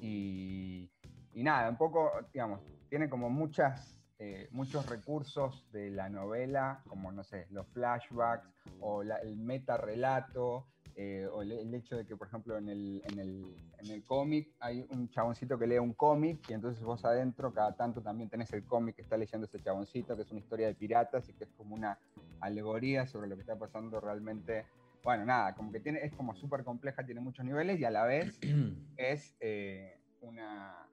[0.00, 0.90] Y,
[1.34, 7.12] y nada, un poco, digamos, tiene como muchas, eh, muchos recursos de la novela, como,
[7.12, 8.48] no sé, los flashbacks
[8.80, 13.02] o la- el metarrelato, eh, o el, el hecho de que, por ejemplo, en el,
[13.06, 17.02] en el, en el cómic hay un chaboncito que lee un cómic y entonces vos
[17.04, 20.40] adentro cada tanto también tenés el cómic que está leyendo ese chaboncito, que es una
[20.40, 21.98] historia de piratas y que es como una
[22.42, 24.66] alegoría sobre lo que está pasando realmente.
[25.02, 28.04] Bueno, nada, como que tiene, es como súper compleja, tiene muchos niveles y a la
[28.04, 28.38] vez
[28.96, 30.86] es eh, una,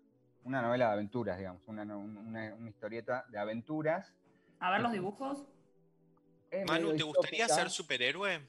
[0.43, 4.14] una novela de aventuras, digamos, una, una- una historieta de aventuras.
[4.60, 5.47] A ver los dibujos.
[6.52, 8.47] Es Manu, ¿te gustaría ser superhéroe?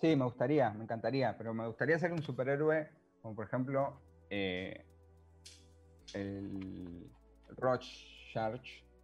[0.00, 2.88] Sí, me gustaría, me encantaría, pero me gustaría ser un superhéroe
[3.20, 4.00] como por ejemplo
[4.30, 4.86] eh,
[6.14, 7.10] el
[7.48, 8.62] Rorschach,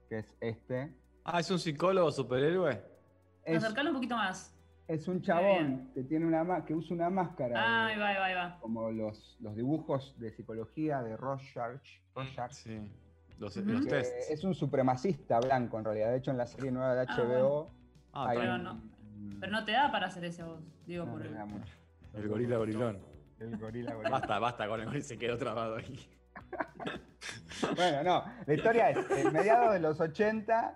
[0.08, 0.94] que es este.
[1.24, 2.82] Ah, es un psicólogo superhéroe.
[3.46, 4.52] Es, Acercalo un poquito más.
[4.88, 7.54] es un chabón que tiene una que usa una máscara.
[7.56, 11.80] Ah, de- ahí va, ahí va, como los, los dibujos de psicología de Rorschach.
[12.14, 12.90] Rorschach, Sí.
[13.38, 14.30] Los, tests.
[14.30, 16.10] es un supremacista blanco en realidad.
[16.10, 17.70] De hecho, en la serie nueva de Ah, HBO
[18.12, 20.60] Ah, hay pero está un- no- Pero no te da para hacer ese voz.
[20.86, 21.30] Digo, no, por no el.
[21.32, 21.64] me da mucho.
[22.12, 22.22] bien.
[22.22, 22.98] El gorila gorilón.
[23.38, 24.10] El gorila gorila.
[24.10, 26.00] Basta, basta con el gorila, se quedó trabado ahí.
[27.74, 30.74] Bueno, no, la historia es, en mediados de los 80,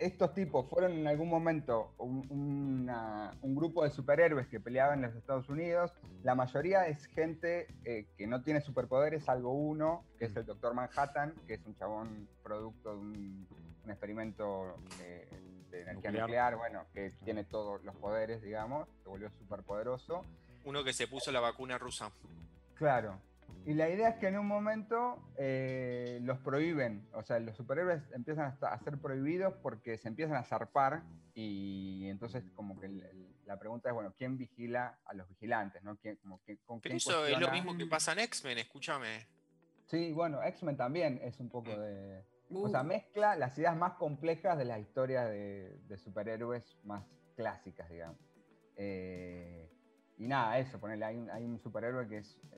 [0.00, 5.10] estos tipos fueron en algún momento un, una- un grupo de superhéroes que peleaban en
[5.10, 5.92] los Estados Unidos.
[6.22, 10.74] La mayoría es gente eh, que no tiene superpoderes, salvo uno, que es el Doctor
[10.74, 13.46] Manhattan, que es un chabón producto de un,
[13.84, 15.28] un experimento eh,
[15.70, 16.22] de energía Nuclear.
[16.22, 16.56] nuclear.
[16.56, 20.24] bueno, que tiene todos los poderes, digamos, se volvió superpoderoso.
[20.64, 22.10] Uno que se puso la vacuna rusa.
[22.74, 23.18] Claro.
[23.66, 28.02] Y la idea es que en un momento eh, los prohíben, o sea, los superhéroes
[28.12, 31.02] empiezan a, ser prohibidos porque se empiezan a zarpar
[31.34, 35.82] y entonces como que el- el- la pregunta es, bueno, ¿quién vigila a los vigilantes?
[35.82, 35.96] ¿no?
[35.98, 37.52] ¿Quién, como que- con Pero quién eso es lo cuestiona?
[37.52, 39.26] mismo que pasa en X-Men, escúchame.
[39.86, 41.80] Sí, bueno, X-Men también es un poco Mm.
[41.80, 42.24] de...
[42.48, 47.04] Uh, O sea, mezcla las ideas más complejas de las historias de, de superhéroes más
[47.36, 48.18] clásicas, digamos.
[48.76, 49.70] Eh,
[50.18, 52.56] y nada, eso, ponerle, hay un, hay un superhéroe que es eh,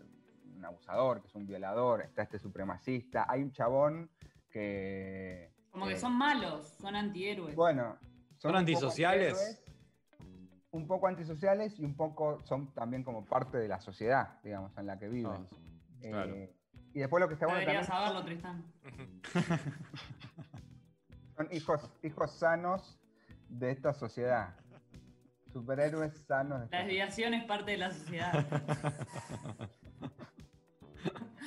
[0.57, 4.11] un abusador, que es un violador, está este supremacista, hay un chabón
[4.51, 5.53] que...
[5.71, 7.55] como que eh, son malos, son antihéroes.
[7.55, 7.99] Bueno,
[8.43, 9.63] ¿Son antisociales?
[10.73, 14.87] Un poco antisociales y un poco son también como parte de la sociedad, digamos, en
[14.87, 15.47] la que viven.
[15.49, 16.35] Ah, claro.
[16.35, 16.53] Eh,
[16.93, 18.65] y después lo que está bueno Deberías también saberlo, Tristán.
[21.37, 22.99] son hijos, hijos sanos
[23.49, 24.57] de esta sociedad.
[25.53, 28.45] Superhéroes sanos de esta La desviación es parte de la sociedad.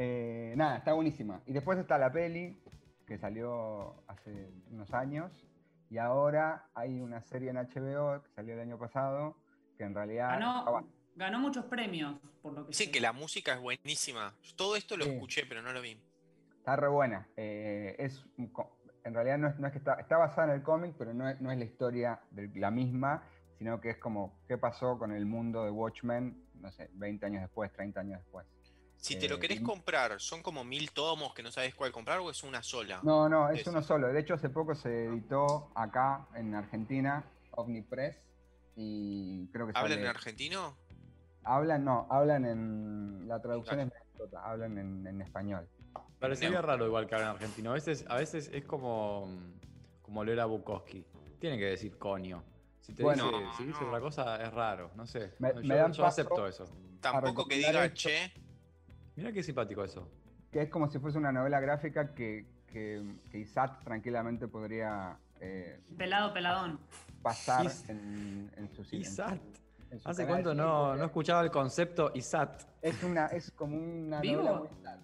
[0.00, 1.42] Eh, nada, está buenísima.
[1.44, 2.56] Y después está la peli,
[3.04, 5.32] que salió hace unos años.
[5.90, 9.36] Y ahora hay una serie en HBO que salió el año pasado,
[9.76, 10.38] que en realidad...
[11.16, 12.92] Ganó, muchos premios, por lo que Dicen sé.
[12.92, 14.32] que la música es buenísima.
[14.54, 15.10] Todo esto lo Sí.
[15.10, 16.00] escuché, pero no lo vi.
[16.58, 17.26] Está re buena.
[17.36, 20.94] Eh, es en realidad no es, no es que está, está basada en el cómic,
[20.96, 23.24] pero no es, no es la historia de la misma,
[23.58, 27.42] sino que es como qué pasó con el mundo de Watchmen, no sé, 20 años
[27.42, 28.46] después, 30 años después.
[29.00, 32.18] Si te lo Eh, querés comprar, ¿son como mil tomos que no sabes cuál comprar
[32.18, 32.98] o es una sola?
[33.04, 34.08] No, no, es uno solo.
[34.08, 38.16] De hecho, hace poco se editó acá en Argentina, Omnipress,
[38.76, 40.76] y creo que ¿Hablan sale- en argentino?
[41.44, 43.28] Hablan, no, hablan en.
[43.28, 43.92] La traducción es
[44.42, 45.68] hablan en, en español.
[46.18, 47.70] Parecería raro igual que hablar argentino.
[47.70, 49.28] A veces, a veces es como,
[50.02, 51.04] como leer a Bukowski.
[51.40, 52.42] Tiene que decir coño.
[52.80, 53.30] Si te Bueno.
[53.30, 53.86] dice, No, si dice no.
[53.86, 54.90] otra cosa, es raro.
[54.96, 55.34] No sé.
[55.38, 56.64] Me- yo me dan yo paso- acepto eso.
[57.00, 57.94] Tampoco que diga, esto.
[57.96, 58.32] che,
[59.18, 60.08] Mira qué simpático eso.
[60.52, 65.80] Que es como si fuese una novela gráfica que, que, que Isaac tranquilamente podría eh,
[65.96, 66.78] Pelado, peladón.
[67.20, 69.40] pasar Is- en, en su en- ISAT.
[69.90, 72.62] en su ¿Hace cuánto no, no escuchaba el concepto ISAT?
[72.80, 74.42] Es, una, es como una ¿Vivo?
[74.44, 74.98] novela muy sad.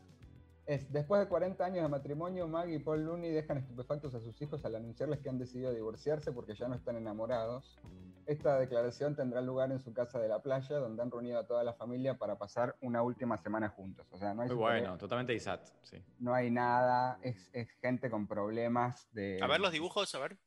[0.67, 4.41] Es, después de 40 años de matrimonio, Maggie y Paul Looney dejan estupefactos a sus
[4.41, 7.81] hijos al anunciarles que han decidido divorciarse porque ya no están enamorados.
[8.27, 11.63] Esta declaración tendrá lugar en su casa de la playa, donde han reunido a toda
[11.63, 14.07] la familia para pasar una última semana juntos.
[14.11, 15.69] O sea, no hay, Muy bueno, totalmente ISAT.
[15.83, 16.03] Sí.
[16.19, 19.39] no hay nada, es, es gente con problemas de...
[19.43, 20.39] a ver los dibujos, a ver.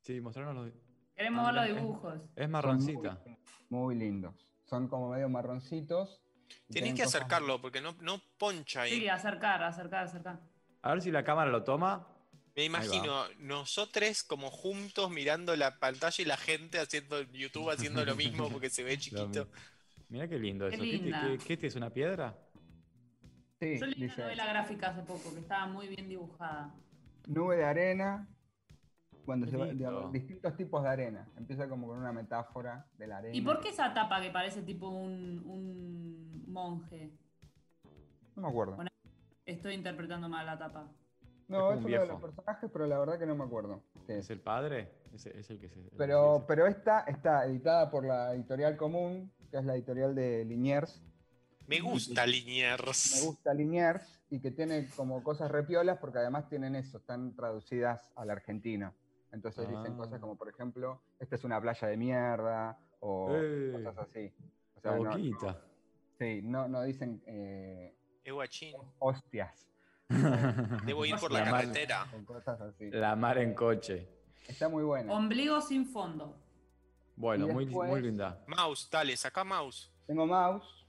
[0.00, 0.72] Sí, mostrarnos los.
[1.14, 2.14] Queremos Ah, ver los es- dibujos.
[2.34, 3.18] Es muy- marroncita.
[3.70, 4.34] Muy, lindos.
[4.64, 6.22] Son como medio marroncitos.
[6.70, 8.90] Tenés que cosas- acercarlo porque no, no poncha ahí.
[8.92, 10.40] Sí, acercar, acercar, acercar.
[10.82, 12.06] A ver si la cámara lo toma.
[12.56, 18.16] Me imagino nosotros como juntos mirando la pantalla y la gente haciendo YouTube haciendo lo
[18.16, 19.48] mismo porque se ve chiquito.
[20.08, 20.84] Mira qué lindo Qué eso.
[20.84, 22.34] ¿Qué, qué- qué te es una piedra?
[23.60, 26.74] Sí, Yo leí una novela gráfica hace poco que estaba muy bien dibujada.
[27.26, 28.28] nube de arena,
[29.26, 31.28] cuando Qué se va, digamos, distintos tipos de arena.
[31.36, 33.36] Empieza como con una metáfora de la arena.
[33.36, 37.10] ¿Y por qué esa tapa que parece tipo un, un monje?
[38.34, 38.76] No me acuerdo.
[38.76, 38.90] Bueno,
[39.44, 40.88] Estoy interpretando mal la tapa.
[41.48, 43.82] No, es un uno de los personajes, pero la verdad que no me acuerdo.
[44.08, 44.88] ¿Es el padre?
[45.14, 45.78] Es, es el que se.
[45.80, 50.14] el que Pero, pero esta está editada por la editorial común, que es la editorial
[50.14, 51.02] de Liniers.
[51.68, 53.22] Me gusta Me Liniers.
[53.24, 58.30] gusta Liniers y que tiene como cosas repiolas porque además tienen eso, están traducidas al
[58.30, 58.92] argentino.
[59.32, 59.96] Entonces dicen Ah.
[59.96, 63.72] cosas como, por ejemplo, esta es una playa de mierda o Eh.
[63.72, 64.32] cosas así.
[64.74, 65.60] O La sea, no, boquita.
[66.18, 67.94] sí, no, no dicen eh,
[68.24, 68.74] Eh, guachín.
[68.98, 69.68] hostias.
[70.08, 72.06] Debo ir por la carretera.
[72.14, 72.90] o cosas así.
[72.90, 74.08] La mar en coche.
[74.46, 75.12] Está muy buena.
[75.12, 76.36] Ombligo sin fondo.
[77.16, 78.42] Bueno, muy, muy linda.
[78.46, 79.90] Mouse, dale, saca mouse.
[80.06, 80.86] Tengo Mouse.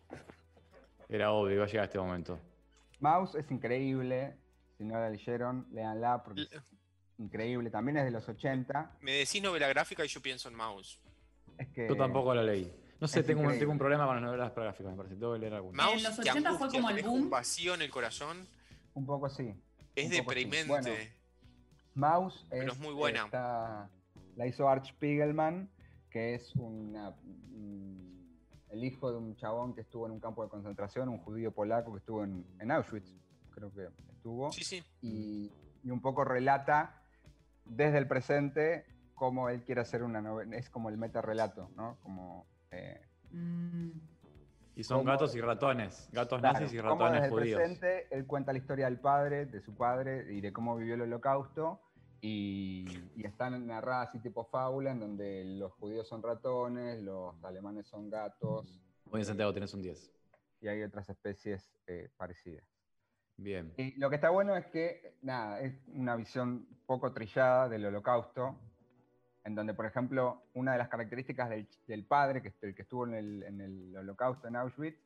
[1.09, 2.39] Era obvio, iba a llegar este momento.
[2.99, 4.37] Mouse es increíble.
[4.77, 6.49] Si no la leyeron, léanla porque L-
[7.17, 8.97] increíble, también es de los 80.
[9.01, 10.99] Me decís novela gráfica y yo pienso en Mouse.
[11.57, 12.71] Es que Yo tampoco la leí.
[12.99, 13.59] No sé, es tengo un, increíble.
[13.61, 15.15] tengo un problema con las novelas gráficas, me parece.
[15.15, 15.83] Tengo que leer alguna.
[15.83, 17.21] Mouse los te 80 fue como el boom.
[17.23, 18.47] un vacío en el corazón.
[18.97, 19.53] Un poco sí.
[19.95, 20.15] Es sí.
[20.17, 20.67] deprimente.
[20.67, 20.89] Bueno,
[21.95, 23.27] Mouse Pero es muy buena.
[24.35, 25.69] la hizo Art Spiegelman,
[26.09, 30.49] que es una, mm, el hijo de un chabón que estuvo en un campo de
[30.49, 33.09] concentración, un judío polaco que estuvo en, en Auschwitz,
[33.51, 34.83] creo que estuvo, Sí, sí.
[35.01, 35.51] y,
[35.83, 37.01] y un poco relata
[37.65, 38.85] desde el presente
[39.15, 41.97] cómo él quiere hacer una novela, es como el metarrelato, ¿no?
[42.01, 43.89] Como, eh, Mm.
[44.77, 46.07] Y son ¿Cómo- gatos y ratones.
[46.11, 47.57] Gatos Claro, nazis y ratones desde el judíos.
[47.59, 51.01] presente él cuenta la historia del padre, de su padre y de cómo vivió el
[51.01, 51.81] holocausto.
[52.21, 57.85] Y, y están narradas así tipo fábula, en donde los judíos son ratones, los alemanes
[57.87, 60.11] son gatos Muy bien, Santiago, tenés un 10.
[60.61, 62.65] y hay otras especies eh, parecidas.
[63.37, 63.71] Bien.
[63.77, 68.55] Y lo que está bueno es que, nada, es una visión poco trillada del holocausto,
[69.47, 73.07] en donde, por ejemplo, una de las características del, del padre, que, el que estuvo
[73.07, 74.99] en el, en el holocausto en Auschwitz,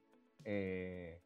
[0.43, 1.21] eh,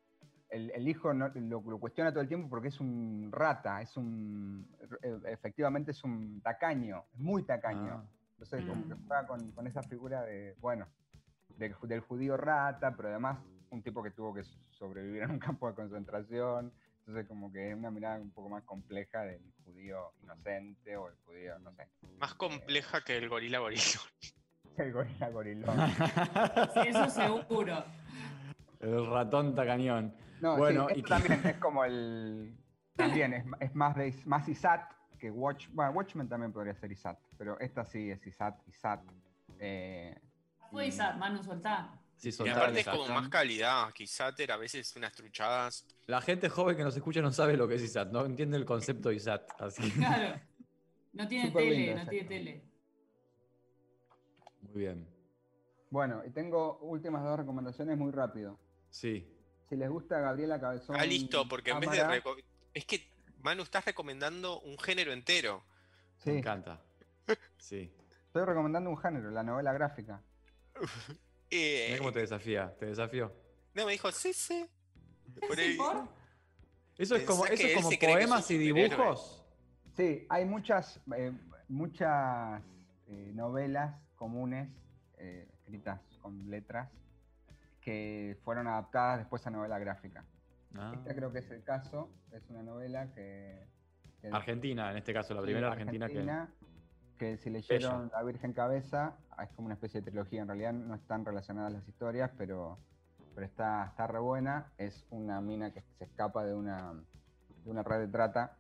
[0.50, 3.96] el, el hijo no- lo, lo cuestiona todo el tiempo porque es un rata, es
[3.96, 4.68] un,
[5.02, 7.94] eh, efectivamente es un tacaño, es muy tacaño.
[8.04, 9.08] Ah, Entonces, como que Mm.
[9.08, 10.86] juega con, con esa figura de, bueno,
[11.58, 13.40] del judío rata, pero además
[13.70, 16.74] un tipo que tuvo que sobrevivir en un campo de concentración.
[17.08, 21.16] Entonces, como que es una mirada un poco más compleja del judío inocente o el
[21.24, 21.88] judío, no sé,
[22.18, 23.82] Más compleja que el gorila gorila.
[24.78, 25.78] el gorila gorilón.
[26.74, 27.86] Sí, eso seguro.
[28.80, 30.16] el ratón tacañón.
[30.42, 32.58] No, Bueno, sí, y esto que- también es como el.
[32.96, 34.90] También es, es más de más ISAT
[35.20, 35.68] que Watch.
[35.72, 39.02] Bueno, Watchmen también podría ser ISAT, pero esta sí es ISAT, ISAT.
[39.60, 40.18] Eh,
[40.72, 42.00] Fue y- Manu, soltá.
[42.16, 43.92] Sí, Y aparte es como más calidad.
[43.92, 45.86] Quizá a veces unas truchadas.
[46.08, 48.66] La gente joven que nos escucha no sabe lo que es ISAT, no entiende el
[48.66, 49.50] concepto de ISAT.
[49.60, 49.90] Así.
[49.92, 50.40] Claro.
[51.14, 52.64] No tiene tele, lindo no tiene tele.
[54.62, 55.08] Muy bien.
[55.90, 58.60] Bueno, y tengo últimas dos recomendaciones muy rápido.
[58.90, 59.26] Sí.
[59.70, 60.98] Si les gusta Gabriela Cabezón.
[61.00, 62.24] Ah, listo, porque en vez de.
[62.74, 63.10] Es que,
[63.42, 65.64] Manu, estás recomendando un género entero.
[66.18, 66.84] Sí, Me encanta.
[67.58, 67.92] Sí.
[68.28, 70.22] estoy recomendando un género, la novela gráfica.
[71.52, 72.76] Eh, Mira cómo te desafía.
[72.80, 73.32] Te desafío.
[73.76, 74.68] No, me dijo, sí, sí.
[75.48, 76.08] Por ¿Sí, ahí- por?
[76.98, 78.90] Eso es como, eso es como poemas y superhéroe.
[78.90, 79.46] dibujos.
[79.98, 81.32] Sí, hay muchas, eh,
[81.68, 82.62] muchas
[83.08, 84.70] eh, novelas comunes
[85.18, 86.90] eh, escritas con letras
[87.82, 90.24] que fueron adaptadas después a novela gráfica.
[90.76, 90.92] Ah.
[90.96, 93.68] Esta creo que es el caso, es una novela que...
[94.22, 96.26] que- Argentina, en este caso, la sí, primera argentina, que.
[97.18, 100.96] que si leyeron La Virgen Cabeza, es como una especie de trilogía, en realidad no
[100.96, 102.78] están relacionadas las historias, pero,
[103.36, 104.72] pero está, está re buena.
[104.78, 106.94] Es una mina que se escapa de una,
[107.64, 108.58] de una red de trata.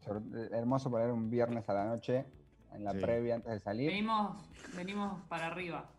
[0.00, 2.26] Sobre- hermoso para ver un viernes a la noche,
[2.72, 2.98] en la Sí.
[3.00, 3.88] previa antes de salir.
[3.90, 4.46] Venimos,
[4.76, 5.90] venimos para arriba.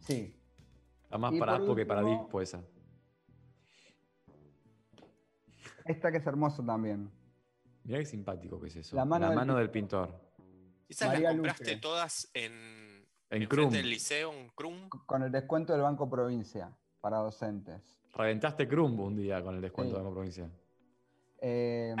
[0.00, 0.34] Sí,
[1.04, 2.60] Está más Y para Aspo que para Dispo esa.
[5.86, 7.10] esta que es hermoso también.
[7.84, 8.94] Mirá qué simpático que es eso.
[8.96, 10.20] La mano del del pintor.
[10.88, 11.76] Esas María las compraste Luque.
[11.80, 13.06] todas en.
[13.30, 13.70] En Crum.
[13.70, 14.88] del liceo, en Crum.
[15.06, 17.80] Con el descuento del Banco Provincia para docentes.
[18.14, 19.98] Reventaste Crumbo un día con el descuento Sí.
[19.98, 20.50] de la provincia.
[21.40, 21.94] Eh.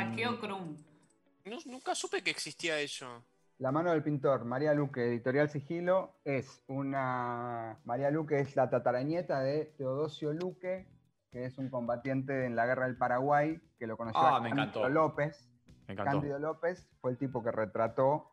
[1.44, 3.24] No- nunca supe que existía eso.
[3.58, 7.78] La mano del pintor, María Luque, editorial Sigilo, es una.
[7.84, 10.86] María Luque es la tataranieta de Teodosio Luque,
[11.32, 14.68] que es un combatiente en la guerra del Paraguay, que lo conoció Ah, me Cándido
[14.68, 14.88] encantó.
[14.88, 15.48] López.
[15.86, 16.12] Me encantó.
[16.12, 18.30] Cándido López fue el tipo que retrató.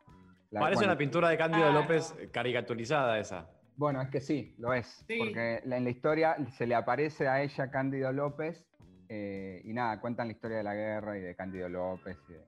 [0.50, 2.30] la- Parece bueno, una pintura de Cándido Ah, López no.
[2.30, 3.50] caricaturizada esa.
[3.76, 4.86] Bueno, es que sí, lo es.
[5.06, 5.18] Sí.
[5.18, 8.64] Porque en la historia se le aparece a ella Cándido López
[9.08, 12.16] eh, y nada, cuentan la historia de la guerra y de Cándido López.
[12.28, 12.46] y de-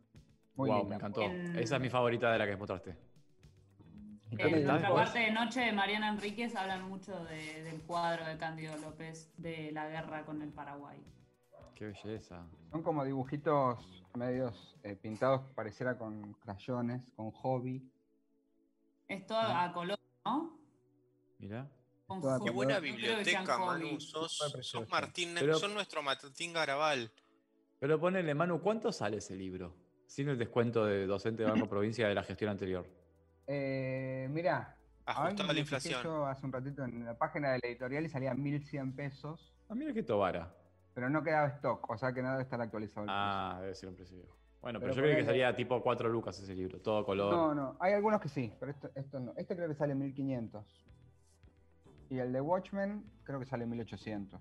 [0.56, 0.88] Muy wow, linda.
[0.90, 1.22] me encantó.
[1.22, 2.96] En- Esa es mi favorita de la que mostraste.
[4.30, 8.36] ¿Y En nuestra parte de noche de Mariana Enríquez hablan mucho de- del cuadro de
[8.36, 10.98] Cándido López de la guerra con el Paraguay.
[11.74, 12.44] Qué belleza.
[12.70, 17.88] Son como dibujitos medios eh, pintados, pareciera con crayones, con hobby.
[19.06, 19.64] Es todo Ah.
[19.64, 20.57] a color, ¿no?
[21.39, 21.68] Mirá.
[22.07, 22.20] Con.
[22.43, 23.59] Qué buena creo biblioteca.
[23.59, 24.01] Manu.
[24.01, 24.89] Sos, sos.
[24.89, 27.11] Martín, Pero- son nuestro Martín Garabal.
[27.78, 29.74] Pero ponele, Manu, ¿cuánto sale ese libro?
[30.07, 32.86] Sin el descuento de docente de Banco Provincia de la gestión anterior.
[33.47, 36.03] Eh, mirá, Ajustado a la inflación.
[36.03, 39.74] yo hace un ratito en la página de la editorial y salía 1100 pesos, Ah,
[39.74, 40.55] mira qué tobara.
[40.95, 43.89] pero no quedaba stock, o sea que no debe estar actualizado el Ah, debe ser
[43.91, 44.36] un precio viejo.
[44.61, 47.32] Bueno, pero, Pero yo creí que salía tipo 4 lucas ese libro, todo color.
[47.32, 49.32] No, no, hay algunos que sí, pero esto, esto no.
[49.36, 50.64] Este creo que sale 1500.
[52.11, 54.40] Y el de Watchmen creo que sale 1800.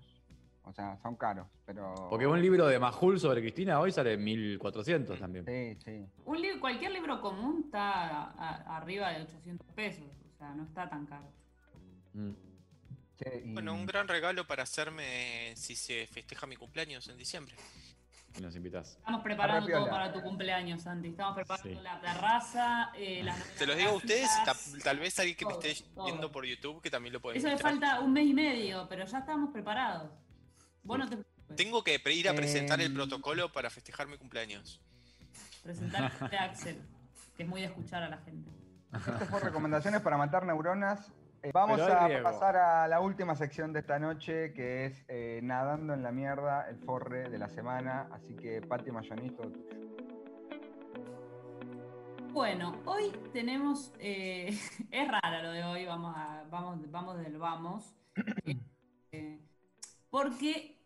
[0.64, 1.94] O sea, son caros, pero.
[2.10, 5.44] Porque un libro de Majul sobre Cristina hoy sale 1400 también.
[5.46, 6.06] Sí, sí.
[6.26, 10.04] Un li- cualquier libro común está a- a- arriba de 800 pesos.
[10.34, 11.26] O sea, no está tan caro.
[12.12, 12.30] Mm.
[13.44, 17.54] Y- Bueno, un gran regalo para hacerme si se festeja mi cumpleaños en diciembre.
[18.38, 18.96] Y nos invitas.
[18.98, 21.08] Estamos preparando todo para tu cumpleaños, Santi.
[21.08, 21.74] Estamos preparando Sí.
[21.82, 25.52] la terraza, eh, las Se los digo a ustedes, ta- tal vez alguien que me
[25.54, 26.04] esté todo.
[26.04, 29.04] viendo por YouTube que también lo puede Eso le falta un mes y medio, pero
[29.04, 30.10] ya estamos preparados.
[30.84, 31.56] Vos no te preocupes.
[31.56, 32.94] Tengo que ir a presentar el Em.
[32.94, 34.80] protocolo para festejar mi cumpleaños.
[35.64, 36.80] Presentar a Axel,
[37.36, 38.50] que es muy de escuchar a la gente.
[38.92, 41.10] Esto fue recomendaciones para matar neuronas.
[41.42, 42.24] Eh, vamos a riesgo.
[42.24, 46.68] pasar a la última sección de esta noche, que es eh, Nadando en la mierda,
[46.68, 48.08] el forre de la semana.
[48.12, 49.68] Así que, Pati Mayonís, todo tuyo.
[52.32, 53.92] Bueno, hoy tenemos.
[53.98, 54.48] eh,
[54.90, 57.94] es rara lo de hoy, vamos, a, vamos, vamos del vamos.
[59.10, 59.40] Eh,
[60.10, 60.76] porque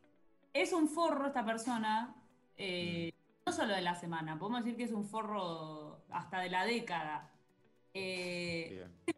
[0.52, 2.14] es un forro esta persona,
[2.56, 3.12] eh,
[3.44, 7.28] no solo de la semana, podemos decir que es un forro hasta de la década.
[7.92, 9.16] Eh, Bien.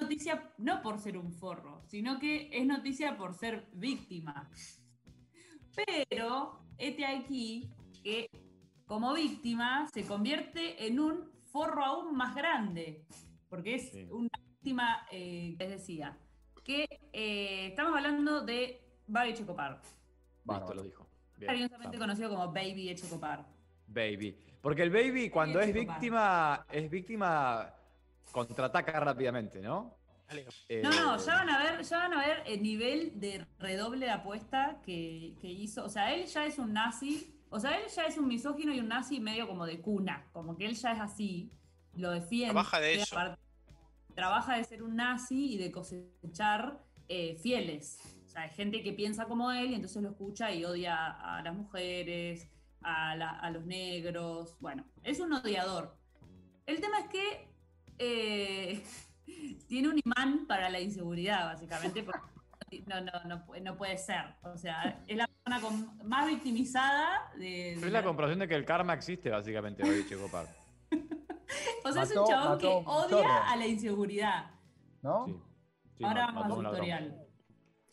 [0.00, 4.50] Noticia no por ser un forro, sino que es noticia por ser víctima.
[6.08, 7.70] Pero este aquí,
[8.02, 8.28] que
[8.86, 13.04] como víctima se convierte en un forro aún más grande,
[13.48, 14.06] porque es Sí.
[14.10, 16.16] una víctima, eh, les decía,
[16.64, 19.80] que eh, estamos hablando de Babi Checopar,
[20.46, 21.06] Listo, lo dijo.
[21.38, 23.46] Bien, cariñosamente conocido como Baby Echecopar.
[23.86, 24.36] Baby.
[24.60, 27.72] Porque el baby, cuando es víctima, es víctima,
[28.32, 29.96] contraataca rápidamente, ¿no?
[30.82, 34.06] No, no, Eh, ya van a ver, ya van a ver el nivel de redoble
[34.06, 35.84] de apuesta que, que hizo.
[35.84, 38.80] O sea, él ya es un nazi, o sea, él ya es un misógino y
[38.80, 41.50] un nazi medio como de cuna, como que él ya es así,
[41.94, 42.54] lo defiende.
[42.54, 43.38] Trabaja de aparte-
[44.14, 47.98] Trabaja de ser un nazi y de cosechar eh, fieles.
[48.24, 51.42] O sea, hay gente que piensa como él y entonces lo escucha y odia a
[51.42, 52.48] las mujeres,
[52.80, 54.56] a, la- a los negros.
[54.60, 55.96] Bueno, es un odiador.
[56.66, 57.48] El tema es que
[57.98, 58.82] eh,
[59.68, 62.20] tiene un imán para la inseguridad, básicamente, porque
[62.86, 64.34] no, no, no, no puede ser.
[64.42, 67.76] O sea, es la persona con- más victimizada de...
[67.78, 70.46] de Es la comprobación de que el karma existe, básicamente, Baby Checopar.
[71.84, 74.50] o sea, es un Mató- chabón que mató odia a la inseguridad.
[75.02, 75.26] ¿no?
[75.26, 75.40] Sí.
[75.98, 76.84] Sí, Ahora vamos a mató su un ladrón.
[76.88, 77.26] historial.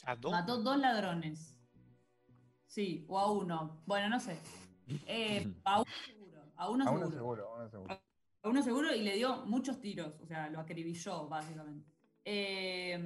[0.05, 0.31] ¿A dos?
[0.31, 1.55] Mató dos ladrones.
[2.65, 3.83] Sí, o a uno.
[3.85, 4.39] Bueno, no sé.
[5.05, 6.41] Eh, a uno seguro.
[6.55, 7.17] A uno A uno seguro.
[7.17, 8.01] seguro, a uno seguro.
[8.43, 11.87] A uno seguro y le dio muchos tiros, o sea, lo acribilló, básicamente.
[12.25, 12.99] Eh,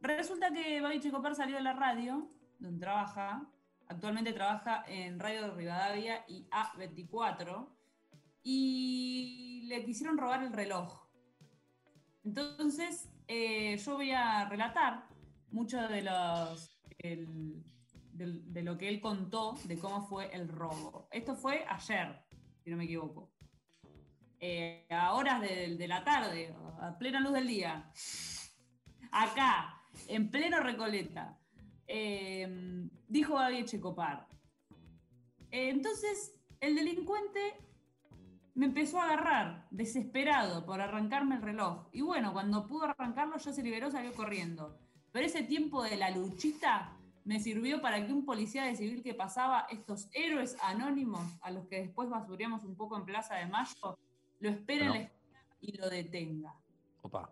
[0.00, 3.46] resulta que Babi Checopar salió de la radio, donde trabaja.
[3.88, 7.68] Actualmente trabaja en Radio Rivadavia y A24.
[8.42, 11.06] Y le quisieron robar el reloj.
[12.24, 15.08] Entonces, eh, yo voy a relatar
[15.50, 16.70] mucho de los.
[16.98, 17.62] del-
[18.52, 21.08] de lo que él contó de cómo fue el robo.
[21.10, 22.24] Esto fue ayer,
[22.62, 23.33] si no me equivoco.
[24.46, 27.90] Eh, a horas de, la tarde, a plena luz del día.
[29.10, 31.38] Acá, en pleno Recoleta.
[31.86, 34.28] Eh, dijo Babi Echecopar.
[35.50, 37.40] Eh, entonces, el delincuente
[38.54, 41.88] me empezó a agarrar, desesperado, por arrancarme el reloj.
[41.92, 44.78] Y bueno, cuando pudo arrancarlo, ya se liberó, salió corriendo.
[45.10, 49.14] Pero ese tiempo de la luchita me sirvió para que un policía de civil que
[49.14, 53.98] pasaba, estos héroes anónimos a los que después basuríamos un poco en Plaza de Mayo,
[54.44, 56.54] lo espere en la esquina y lo detenga.
[57.02, 57.30] Opa.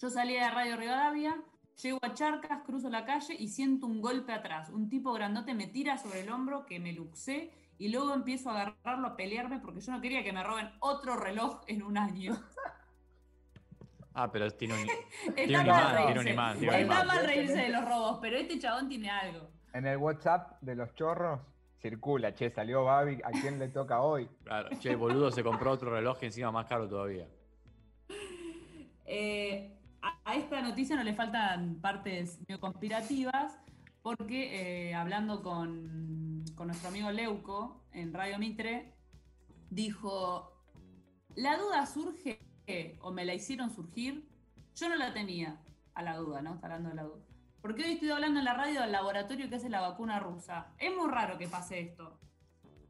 [0.00, 1.36] Yo salí de Radio Rivadavia,
[1.82, 4.70] llego a Charcas, cruzo la calle y siento un golpe atrás.
[4.70, 8.60] Un tipo grandote me tira sobre el hombro que me luxé y luego empiezo a
[8.62, 12.40] agarrarlo, a pelearme porque yo no quería que me roben otro reloj en un año.
[14.14, 14.88] Ah, pero tiene un.
[15.36, 16.06] Está un mal imán, reírse.
[16.06, 17.06] tiene un imán, tiene un Está imán.
[17.08, 19.50] mal reírse de los robos, pero este chabón tiene algo.
[19.72, 21.40] En el WhatsApp de los chorros
[21.80, 24.28] circula, che, salió Babi, ¿a quién le toca hoy?
[24.44, 27.26] Claro, che, boludo, se compró otro reloj que encima más caro todavía.
[29.06, 33.58] Eh, a, esta noticia no le faltan partes conspirativas,
[34.02, 38.92] porque eh, hablando con, con nuestro amigo Leuco en Radio Mitre,
[39.70, 40.52] dijo,
[41.36, 42.40] la duda surge,
[43.00, 44.28] o me la hicieron surgir,
[44.74, 45.60] yo no la tenía
[45.94, 46.54] a la duda, ¿no?
[46.54, 47.27] Está hablando de la duda.
[47.60, 50.68] Porque hoy estoy hablando en la radio del laboratorio que hace la vacuna rusa.
[50.78, 52.18] Es muy raro que pase esto.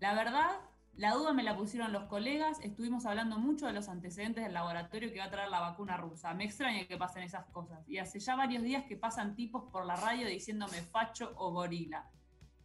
[0.01, 0.61] La verdad,
[0.95, 5.13] la duda me la pusieron los colegas, estuvimos hablando mucho de los antecedentes del laboratorio
[5.13, 6.35] que va a traer la vacuna rusa.
[6.35, 7.89] Me extraña que pasen esas cosas.
[7.89, 12.11] Y hace ya varios días que pasan tipos por la radio diciéndome facho o gorila.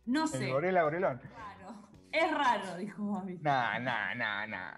[0.06, 0.46] No sé.
[0.48, 1.22] El gorila gorilón.
[2.12, 3.40] Es raro, dijo Babi.
[3.42, 4.78] Nah, nah, nah, nah.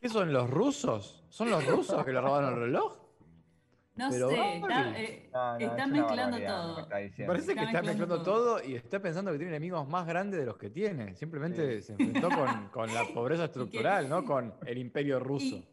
[0.00, 1.24] ¿Qué son los rusos?
[1.28, 3.07] ¿Son los rusos que le robaron el reloj?
[3.98, 6.76] No Pero, sé, está- eh, No, no, es están una mezclando todo.
[6.76, 10.38] Me parece que Está mezclando mezclando todo y está pensando que tiene enemigos más grandes
[10.38, 11.16] de los que tiene.
[11.16, 14.24] Simplemente se enfrentó con, con la pobreza estructural, ¿no?
[14.24, 15.56] Con el imperio ruso.
[15.56, 15.66] Y,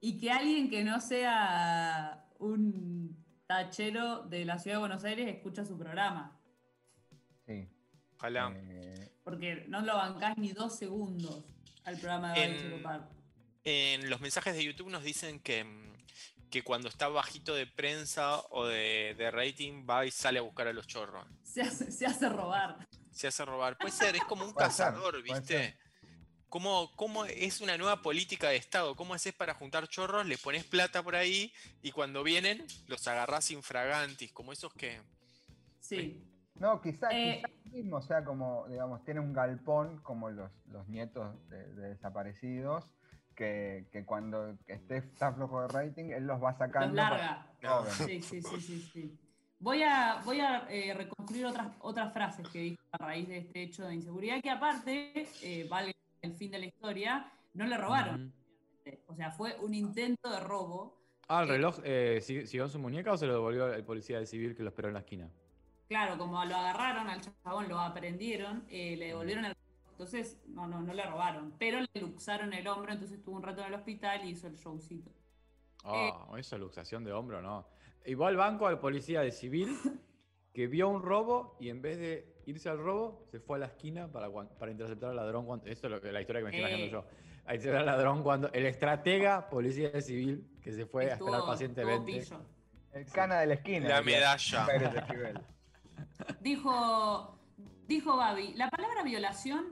[0.00, 5.64] y que alguien que no sea un tachero de la ciudad de Buenos Aires escucha
[5.66, 6.38] su programa.
[7.46, 7.68] Sí.
[8.16, 8.50] Ojalá.
[8.56, 11.44] Eh, Porque no lo bancás ni dos segundos
[11.84, 12.82] al programa de En-.
[13.64, 15.91] En los mensajes de YouTube nos dicen que, mm,
[16.52, 20.68] que cuando está bajito de prensa o de, de rating, va y sale a buscar
[20.68, 21.26] a los chorros.
[21.42, 22.86] Se hace, se hace robar.
[23.10, 23.78] Se hace robar.
[23.78, 25.78] Puede ser, es como un Puede cazador, ¿viste?
[26.50, 28.94] ¿Cómo, ¿Cómo es una nueva política de Estado?
[28.94, 30.26] ¿Cómo haces para juntar chorros?
[30.26, 31.50] Les pones plata por ahí
[31.80, 35.00] y cuando vienen los agarrás infragantis, como esos que.
[35.80, 36.22] Sí.
[36.56, 40.86] No, quizá, Eh, quizá mismo, o sea, como, digamos, tiene un galpón como los, los
[40.86, 42.84] nietos de, de desaparecidos,
[43.34, 46.88] que, que cuando esté está flojo de rating, él los va sacando.
[46.88, 47.52] Los larga.
[48.06, 49.18] Sí, sí, sí, sí, sí.
[49.58, 53.62] Voy a, voy a eh, reconstruir otras, otras frases que dijo a raíz de este
[53.62, 58.32] hecho de inseguridad, que aparte, eh, vale el fin de la historia, no le robaron.
[59.06, 61.00] O sea, fue un intento de robo.
[61.28, 64.16] Ah, ¿el reloj eh, sig- siguió en su muñeca o se lo devolvió el policía
[64.16, 65.30] del civil que lo esperó en la esquina?
[65.88, 69.54] Claro, como lo agarraron al chabón, lo aprendieron, eh, le devolvieron el
[70.02, 73.60] entonces no, no, no le robaron, pero le luxaron el hombro, entonces estuvo un rato
[73.60, 75.10] en el hospital y hizo el showcito.
[75.84, 77.66] Ah, esa luxación de hombro, no.
[78.04, 79.68] Igual banco al policía de civil
[80.52, 83.66] que vio un robo y en vez de irse al robo, se fue a la
[83.66, 85.46] esquina para, para interceptar al ladrón.
[85.46, 86.74] Cuando, esto es lo la historia que me estoy Eh.
[86.76, 87.08] imaginando yo.
[87.46, 91.28] A interceptar al ladrón cuando el estratega policía de civil que se fue a Estuvo-
[91.28, 92.24] esperar pacientemente.
[92.92, 93.88] El cana de la esquina.
[93.88, 94.66] La medalla.
[96.40, 97.38] Dijo,
[97.86, 99.71] dijo Babi, la palabra violación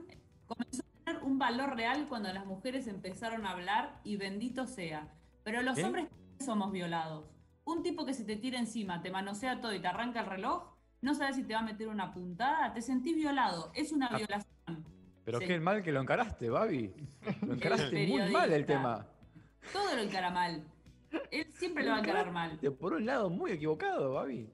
[1.23, 5.07] un valor real cuando las mujeres empezaron a hablar y bendito sea.
[5.43, 5.85] Pero los ¿Eh?
[5.85, 6.07] hombres
[6.39, 7.25] somos violados.
[7.63, 10.73] Un tipo que se te tira encima, te manosea todo y te arranca el reloj,
[11.01, 13.71] no sabes si te va a meter una puntada, te sentís violado.
[13.75, 14.17] Es una Ah.
[14.17, 14.85] violación.
[15.23, 15.45] Pero Sí.
[15.47, 16.93] qué mal que lo encaraste, Babi.
[17.41, 19.05] Lo encaraste muy mal el tema.
[19.71, 20.63] Todo lo encara mal.
[21.29, 22.57] Él siempre lo va a encarar mal.
[22.79, 24.49] Por un lado, muy equivocado, Babi.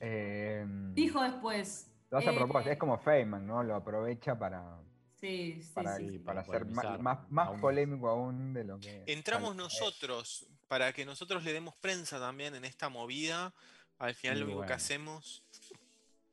[0.00, 1.90] Eh, Dijo después.
[2.10, 3.62] lo hace a eh, propósito, es como Feynman, ¿no?
[3.62, 4.78] Lo aprovecha para,
[5.20, 7.60] Sí, sí, para, sí, para ser más, más, más aún más.
[7.62, 9.02] polémico aún de lo que.
[9.06, 13.54] Entramos nosotros para que nosotros le demos prensa también en esta movida.
[13.98, 15.42] Al final lo único que hacemos.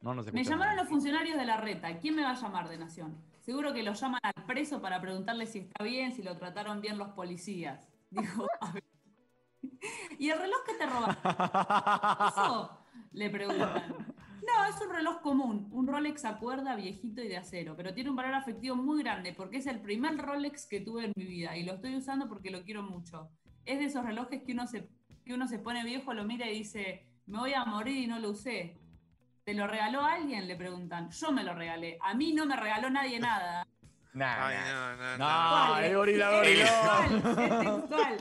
[0.01, 1.97] No nos Me llamaron los funcionarios de la reta.
[1.99, 3.17] ¿Quién me va a llamar de Nación?
[3.39, 6.97] Seguro que lo llaman al preso para preguntarle si está bien, si lo trataron bien
[6.97, 7.87] los policías.
[8.09, 8.81] Dijo Babi.
[10.19, 11.17] ¿Y el reloj que te robaron?
[12.27, 12.79] ¿Eso?
[13.13, 14.12] Le preguntan.
[14.45, 18.09] No, es un reloj común, un Rolex a cuerda viejito y de acero, pero tiene
[18.09, 21.55] un valor afectivo muy grande porque es el primer Rolex que tuve en mi vida
[21.55, 23.29] y lo estoy usando porque lo quiero mucho.
[23.65, 24.89] Es de esos relojes que uno se,
[25.23, 28.19] que uno se pone viejo, lo mira y dice, me voy a morir y no
[28.19, 28.77] lo usé.
[29.45, 30.47] ¿Te lo regaló alguien?
[30.47, 31.09] Le preguntan.
[31.09, 31.97] Yo me lo regalé.
[32.01, 33.65] A mí no me regaló nadie nada.
[34.15, 34.73] Nah, Ay, nah.
[34.73, 35.17] no, no, no.
[35.17, 35.83] No, ¿Cuál?
[35.85, 38.17] el gorila Es textual, es textual.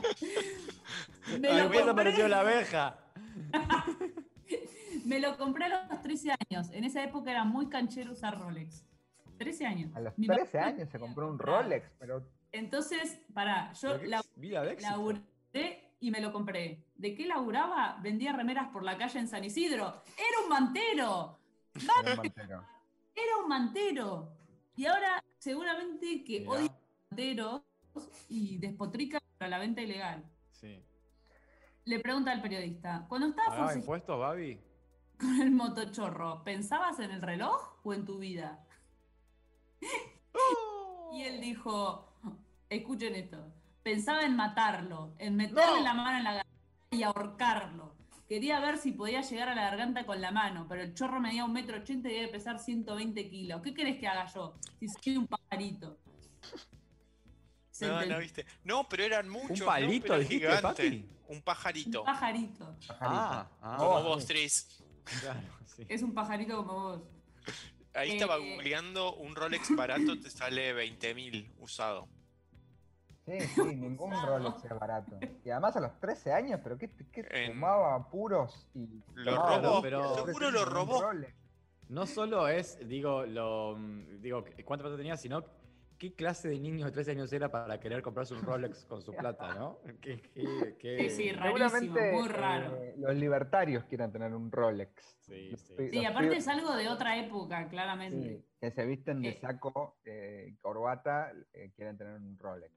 [1.39, 2.97] Me Al lo, apareció la abeja.
[5.05, 6.69] me lo compré a los 13 años.
[6.71, 8.85] En esa época era muy canchero usar Rolex.
[9.37, 9.95] 13 años.
[9.95, 11.39] A los Mi 13 mamá años se compró un.
[11.39, 14.21] Rolex, pero Entonces, pará, yo la-
[14.79, 16.83] laburé y me lo compré.
[16.95, 17.97] ¿De qué laburaba?
[18.01, 20.01] Vendía remeras por la calle en San Isidro.
[20.17, 21.39] ¡Era un mantero!
[21.75, 22.63] era un mantero.
[23.15, 24.37] Era un mantero.
[24.75, 26.51] Y ahora seguramente que Mirá.
[26.51, 27.61] odia a los manteros
[28.29, 30.23] y despotrica para la venta ilegal.
[30.51, 30.83] Sí.
[31.85, 34.59] Le pregunta al periodista, cuando estabas ¿Pagaba impuestos, Babi?
[35.23, 38.59] Con el motochorro, ¿pensabas en el reloj o en tu vida?
[41.13, 42.11] Y él dijo,
[42.69, 43.37] escuchen esto,
[43.83, 45.83] pensaba en matarlo, en meterle No.
[45.83, 46.49] la mano en la garganta
[46.89, 47.93] y ahorcarlo.
[48.27, 51.45] Quería ver si podía llegar a la garganta con la mano, pero el chorro medía
[51.45, 53.61] un metro ochenta y debe pesar 120 kilos.
[53.61, 54.55] ¿Qué querés que haga yo?
[54.79, 55.97] Si soy un pajarito.
[57.81, 58.45] No, no, viste.
[58.63, 59.59] No, pero eran muchos.
[59.61, 59.65] ¿no?
[59.65, 60.61] palito, dijiste, gigante.
[60.61, 61.09] papi?
[61.27, 61.99] Un pajarito.
[62.01, 62.75] Un pajarito.
[63.01, 64.82] Ah, ah, Como Oh, vos, sí.
[65.05, 65.19] Tris.
[65.21, 65.85] claro, sí.
[65.89, 67.01] Es un pajarito como vos.
[67.93, 72.07] Ahí estaba Eh, googleando un Rolex barato, te sale 20.000 usado.
[73.25, 75.17] Sí, sí, ningún Rolex es barato.
[75.45, 79.01] Y además a los 13 años, pero ¿qué, qué En- fumaba puros y.
[79.13, 81.03] Lo robó, pero- a los 13 seguro lo robó.
[81.89, 83.77] No solo es, digo, lo,
[84.19, 85.43] digo, cuánta plata tenía, sino
[86.03, 89.13] qué clase de niño de 13 años era para querer comprarse un Rolex con su
[89.15, 89.77] plata, ¿no?
[90.01, 92.75] ¿Qué, qué, qué- Sí, sí, rarísimo, muy raro.
[92.75, 95.01] eh, los libertarios quieran tener un Rolex.
[95.21, 95.73] Sí, Los sí.
[95.91, 98.37] Sí, aparte pibes- es algo de otra época, claramente.
[98.37, 99.37] sí, que se visten de Eh.
[99.39, 102.73] saco, eh, corbata, eh, quieren tener un Rolex.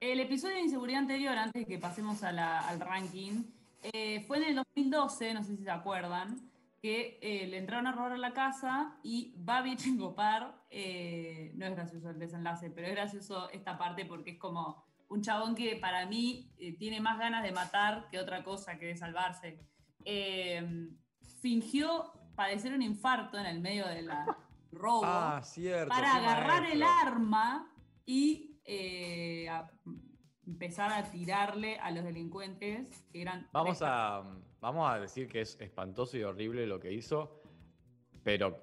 [0.00, 3.44] El episodio de inseguridad anterior, antes de que pasemos a la- al ranking,
[3.92, 6.50] eh, fue en el 2012, no sé si se acuerdan,
[6.84, 11.74] que eh, le entraron a robar a la casa y Babi Chingopar, eh, no es
[11.74, 16.04] gracioso el desenlace, pero es gracioso esta parte porque es como un chabón que para
[16.04, 19.58] mí eh, tiene más ganas de matar que otra cosa, que de salvarse.
[20.04, 20.90] Eh,
[21.40, 24.10] fingió padecer un infarto en el medio del
[24.72, 25.88] robo Ah, cierto.
[25.88, 27.66] para agarrar el arma
[28.04, 28.60] y
[29.50, 29.70] a-
[30.46, 34.22] empezar a tirarle a los delincuentes que eran Vamos a,
[34.64, 37.42] vamos a decir que es espantoso y horrible lo que hizo,
[38.22, 38.58] pero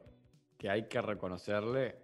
[0.58, 1.96] que hay que reconocerle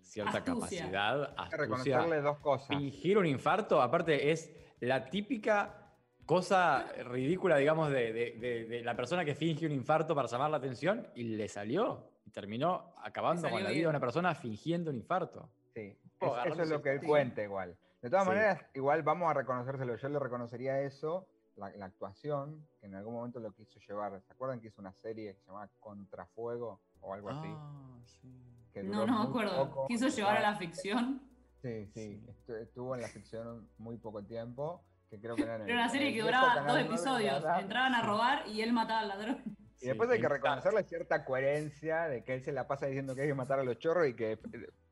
[0.00, 0.54] cierta Astucia.
[0.84, 2.68] capacidad, Hay que reconocerle dos cosas.
[2.68, 5.92] Fingir un infarto, aparte, es la típica
[6.24, 10.50] cosa ridícula, digamos, de, de- de- de la persona que finge un infarto para llamar
[10.50, 12.08] la atención y le salió.
[12.24, 13.82] Y terminó acabando con la vida bien.
[13.82, 15.50] de una persona fingiendo un infarto.
[15.74, 17.76] Sí, Oh, es- eso es lo que él cuenta igual.
[18.00, 18.30] De todas Sí.
[18.30, 19.96] maneras, igual vamos a reconocérselo.
[19.96, 21.26] Yo le reconocería eso,
[21.56, 24.20] la, la actuación, que en algún momento lo quiso llevar.
[24.22, 27.48] ¿Se acuerdan que hizo una serie que se llamaba Contrafuego o algo así?
[27.48, 28.28] Ah, sí.
[28.72, 29.68] que No, duró no me acuerdo.
[29.70, 31.22] poco, Quiso llevar a la ficción.
[31.62, 35.62] Sí, sí, estu- estuvo en la ficción muy poco tiempo, que creo que era en
[35.62, 37.32] el- Era una serie que duraba dos 9 de episodios.
[37.44, 37.60] Adap.
[37.60, 39.42] Entraban a robar y él mataba al ladrón.
[39.80, 40.34] Y después hay que exacto.
[40.46, 43.64] reconocerle cierta coherencia de que él se la pasa diciendo que hay que matar a
[43.64, 44.38] los chorros y que eh,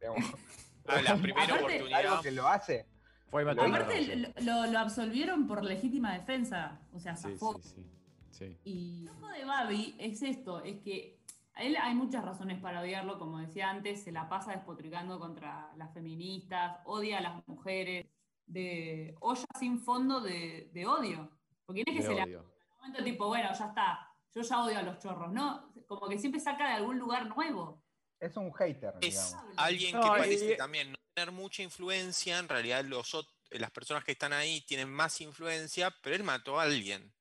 [0.00, 0.18] digamos,
[0.86, 2.00] A la primera Aparte- oportunidad.
[2.00, 2.86] algo que lo hace.
[3.32, 6.78] Fue y Aparte, lo, lo- lo absolvieron por legítima defensa.
[6.92, 7.58] O sea, Sí, zafó.
[7.62, 7.90] sí, sí,
[8.30, 8.58] sí.
[8.62, 11.18] Y lo de Babi es esto, es que
[11.54, 15.70] a él hay muchas razones para odiarlo, como decía antes, se la pasa despotricando contra
[15.76, 18.06] las feministas, odia a las mujeres,
[18.46, 21.30] de olla sin fondo de, de odio.
[21.64, 22.40] Porque no es que De se le odio.
[22.42, 25.72] un momento tipo, bueno, ya está, yo ya odio a los chorros, ¿no?
[25.86, 27.82] Como que siempre saca de algún lugar nuevo.
[28.20, 29.36] Es un hater, Es digamos.
[29.56, 32.38] alguien No, que y- parece también no tener mucha influencia.
[32.38, 33.16] En realidad, los,
[33.50, 37.12] las personas que están ahí tienen más influencia, pero él mató a alguien.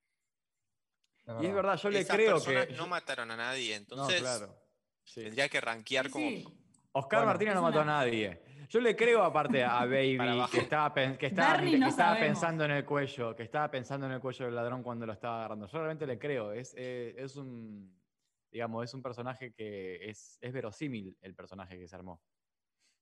[1.42, 2.74] Y es verdad, yo le Esas creo personas que.
[2.74, 3.76] no mataron a nadie.
[3.76, 4.56] No, Entonces, claro.
[5.04, 5.24] Sí.
[5.24, 6.30] tendría que rankear Sí, como.
[6.30, 6.48] sí.
[6.94, 8.42] Oscar Bueno, Martínez no mató a nadie.
[8.70, 10.18] Yo le creo aparte a Baby
[10.52, 14.20] que estaba, que estaba, que no pensando en el cuello, que estaba pensando en el
[14.20, 15.68] cuello del ladrón cuando lo estaba agarrando.
[15.68, 16.52] Yo realmente le creo.
[16.52, 17.98] Es, eh, es un,
[18.52, 22.22] digamos, es un personaje que es, es verosímil el personaje que se armó.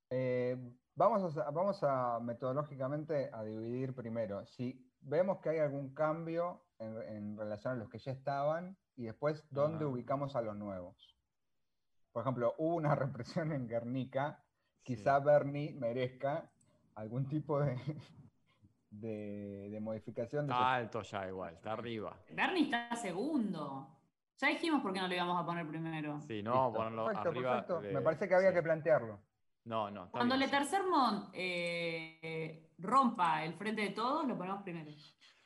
[0.10, 0.58] Eh,
[0.96, 4.46] vamos, a, vamos a metodológicamente a dividir primero.
[4.46, 9.06] Si vemos que hay algún cambio en, en relación a los que ya estaban y
[9.06, 11.16] después dónde ubicamos a los nuevos.
[12.12, 14.44] Por ejemplo, hubo una represión en Guernica.
[14.84, 14.96] Sí.
[14.96, 16.50] Quizá Bernie merezca
[16.96, 17.78] algún tipo de,
[18.90, 22.18] de, de modificación de su Está alto ya igual, está arriba.
[22.32, 23.96] Bernie está segundo.
[24.40, 26.20] Ya dijimos por qué no lo íbamos a poner primero.
[26.22, 27.52] Sí, no Listo, ponerlo perfecto, arriba.
[27.52, 27.82] perfecto.
[27.82, 28.56] de- Me parece que había sí.
[28.56, 29.20] que plantearlo.
[29.66, 30.10] No, no.
[30.12, 30.56] Cuando bien, sí.
[30.56, 34.92] Letercermont eh, rompa el frente de todos, lo ponemos primero.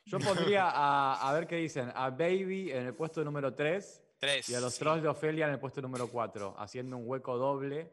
[0.06, 4.48] Yo pondría a, a ver qué dicen, a Baby en el puesto número 3 Tres.
[4.48, 4.80] y a los sí.
[4.80, 7.90] trolls de Ofelia en el puesto número 4, haciendo un hueco doble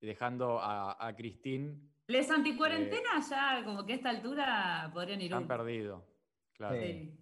[0.00, 1.76] y dejando a, a Christine
[2.06, 6.04] Les anticuarentenas ya, como que a esta altura podrían ir han perdido.
[6.52, 6.76] Claro.
[6.76, 7.18] Sí.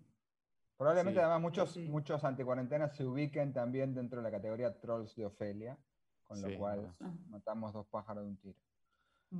[0.77, 1.23] Probablemente Sí.
[1.25, 1.81] además muchos, Sí.
[1.89, 5.79] muchos anticuarentenas se ubiquen también dentro de la categoría Trolls de Ofelia,
[6.27, 6.95] con Sí, lo cual.
[7.01, 7.11] Ah.
[7.29, 8.59] matamos dos pájaros de un tiro.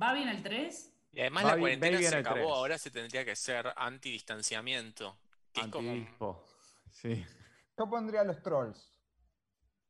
[0.01, 0.91] ¿Va bien el 3?
[1.13, 2.47] Y además la cuarentena se el acabó, tres.
[2.49, 5.17] ahora se tendría que ser antidistanciamiento.
[5.53, 5.89] Que es como.
[5.91, 6.43] Antidispo.
[6.91, 7.25] Sí.
[7.77, 8.77] Yo pondría los Trolls.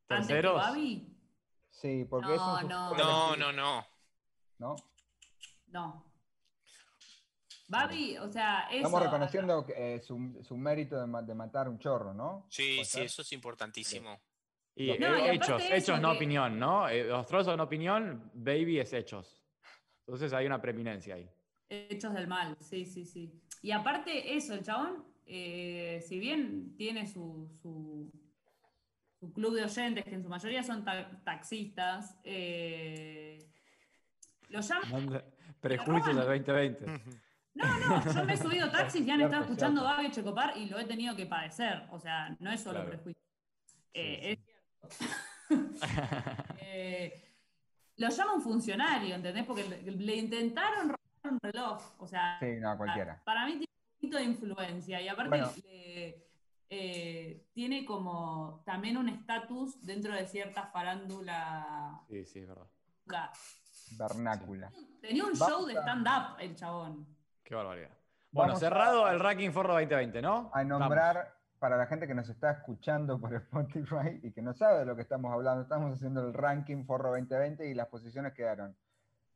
[0.08, 0.56] ¿Antes que ¿Terceros?
[0.62, 1.12] Babi?
[1.72, 2.96] Sí, porque No, es un no.
[2.96, 3.88] No, no, no.
[4.60, 4.76] ¿no?
[5.68, 6.06] No.
[7.68, 8.76] Babi, o sea, eso.
[8.78, 12.46] Estamos reconociendo eh, su, su mérito de, ma- de matar un chorro, ¿no?
[12.50, 13.04] Sí, ¿Puede sí, ser?
[13.06, 14.20] eso es importantísimo.
[14.76, 16.90] Y, No, eh, y hechos, hechos, no que- opinión, ¿no?
[16.90, 19.42] Eh, los trolls son opinión, Baby es hechos.
[20.06, 21.30] Entonces hay una preeminencia ahí.
[21.70, 23.42] Hechos del mal, sí, sí, sí.
[23.62, 28.12] Y aparte, eso, el chabón, eh, si bien tiene su, su,
[29.20, 33.50] su club de oyentes, que en su mayoría son ta- taxistas, eh,
[34.50, 35.24] lo llaman.
[35.62, 36.86] Prejuicios del 2020.
[37.58, 39.82] No, no, yo me he subido taxis y han estado escuchando.
[39.82, 41.84] Babi Checopar y lo he tenido que padecer.
[41.90, 42.90] O sea, no es solo Claro.
[42.90, 43.22] prejuicio.
[43.66, 44.28] Sí, Eh, sí.
[44.34, 44.55] es.
[46.60, 47.22] Eh,
[47.98, 49.46] lo llama un funcionario, ¿entendés?
[49.46, 51.00] Porque le, le intentaron robar
[51.34, 51.82] un reloj.
[52.00, 53.22] O sea, Sí, no, cualquiera.
[53.24, 55.52] para mí tiene un poquito de influencia y aparte Bueno.
[55.64, 56.26] le-
[56.70, 62.02] eh, tiene como también un estatus dentro de cierta farándula.
[62.10, 62.68] Sí, sí, es verdad.
[63.92, 64.72] Vernácula.
[65.00, 67.06] Tenía un show de a- stand-up el chabón.
[67.44, 67.92] Qué barbaridad.
[68.32, 70.50] Bueno, Vamos cerrado a- el ranking Forro 2020, ¿no?
[70.54, 70.80] A Vamos.
[71.60, 74.96] Para la gente que nos está escuchando por Spotify y que no sabe de lo
[74.96, 78.76] que estamos hablando, estamos haciendo el ranking Forro 2020 y las posiciones quedaron.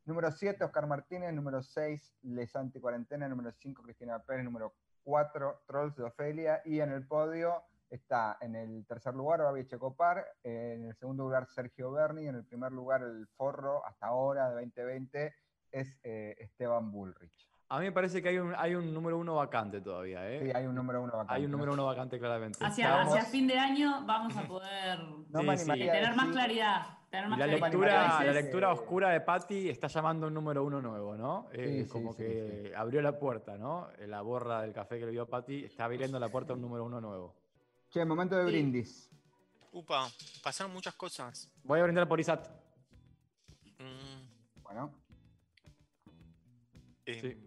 [0.05, 1.33] Número 7, Oscar Martínez.
[1.33, 3.27] Número 6, Les Anticuarentena.
[3.27, 4.43] Número 5, Cristina Pérez.
[4.43, 9.65] Número 4 Trolls de Ofelia y en el podio está en el tercer lugar Babi
[9.65, 14.49] Checopar, en el segundo lugar Sergio Berni, en el primer lugar el forro hasta ahora
[14.49, 15.33] de 2020
[15.71, 17.49] es eh, Esteban Bullrich.
[17.71, 20.39] A mí me parece que hay un, hay un número uno vacante todavía, ¿eh?
[20.45, 21.33] Sí, hay un número uno vacante.
[21.35, 22.57] Hay un número uno vacante claramente.
[22.65, 24.99] Hacia, Estamos- hacia fin de año vamos a poder
[25.29, 25.65] No Sí, sí.
[25.67, 26.97] tener más claridad.
[27.11, 27.67] Tener más la claridad.
[27.69, 31.47] lectura, A la lectura eh, oscura de Patty está llamando un número uno nuevo, ¿no?
[31.51, 33.87] Eh, Sí, sí, como sí, que abrió la puerta, ¿no?
[34.07, 36.61] La borra del café que le dio a Patty está abriendo la puerta a un
[36.63, 37.35] número uno nuevo.
[37.91, 38.51] Che, momento de Sí.
[38.51, 39.11] brindis.
[39.71, 40.07] Upa,
[40.43, 41.51] pasaron muchas cosas.
[41.63, 42.47] Voy a brindar por Isat.
[43.77, 44.91] Mm, Bueno,
[47.05, 47.45] eh, Sí.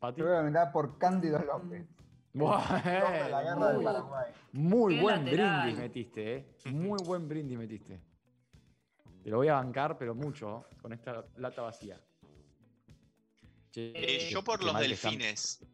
[0.00, 0.20] Patty.
[0.20, 1.86] yo voy a brindar por Cándido López.
[2.32, 4.32] Buah, Toma la guerra del muy, Paraguay.
[4.52, 5.62] muy Qué buen lateral.
[5.62, 6.46] brindis metiste, ¿eh?
[6.66, 8.00] Muy buen brindis metiste.
[9.22, 11.98] Te lo voy a bancar, pero mucho, con esta lata vacía.
[13.72, 15.64] Che, eh, yo por los que delfines.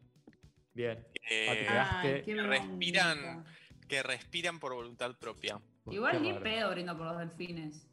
[0.75, 1.05] Bien.
[1.31, 3.45] eh, Pati, Ay, qué respiran.
[3.89, 5.61] que respiran por voluntad propia.
[5.91, 7.87] Igual ni pedo brindo por los delfines.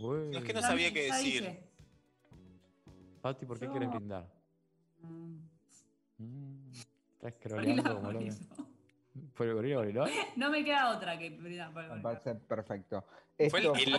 [0.00, 0.30] Uy.
[0.32, 1.42] No es que no sabía qué decir.
[1.42, 1.68] dije.
[3.20, 4.26] Pati, ¿por qué Yo- quieres brindar?
[5.02, 5.36] Mm,
[6.18, 6.72] Mm,
[7.22, 8.34] el scrolleando como gorilo.
[9.36, 10.04] ¿Por el gorilo, gorilo?
[10.36, 12.02] No me queda otra que brindar por el Me gorilo.
[12.20, 13.04] parece perfecto.
[13.50, 13.96] Fue el- Esto el-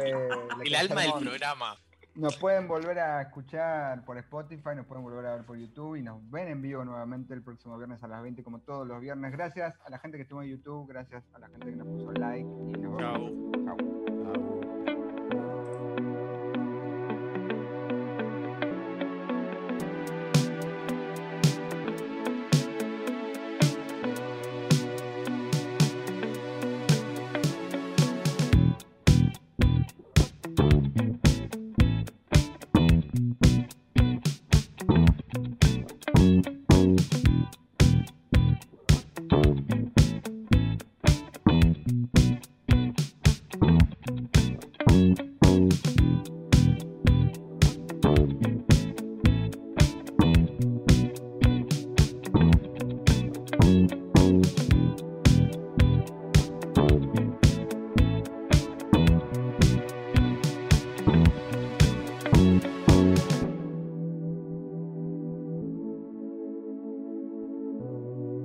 [0.55, 1.75] fue El alma del programa.
[2.15, 6.01] Nos pueden volver a escuchar por Spotify, nos pueden volver a ver por YouTube y
[6.01, 9.31] nos ven en vivo nuevamente el próximo viernes a las 20 como todos los viernes.
[9.31, 12.11] Gracias a la gente que estuvo en YouTube, gracias a la gente que nos puso
[12.13, 12.99] like y nos vemos.
[12.99, 13.77] Chau.
[13.77, 13.96] Chau.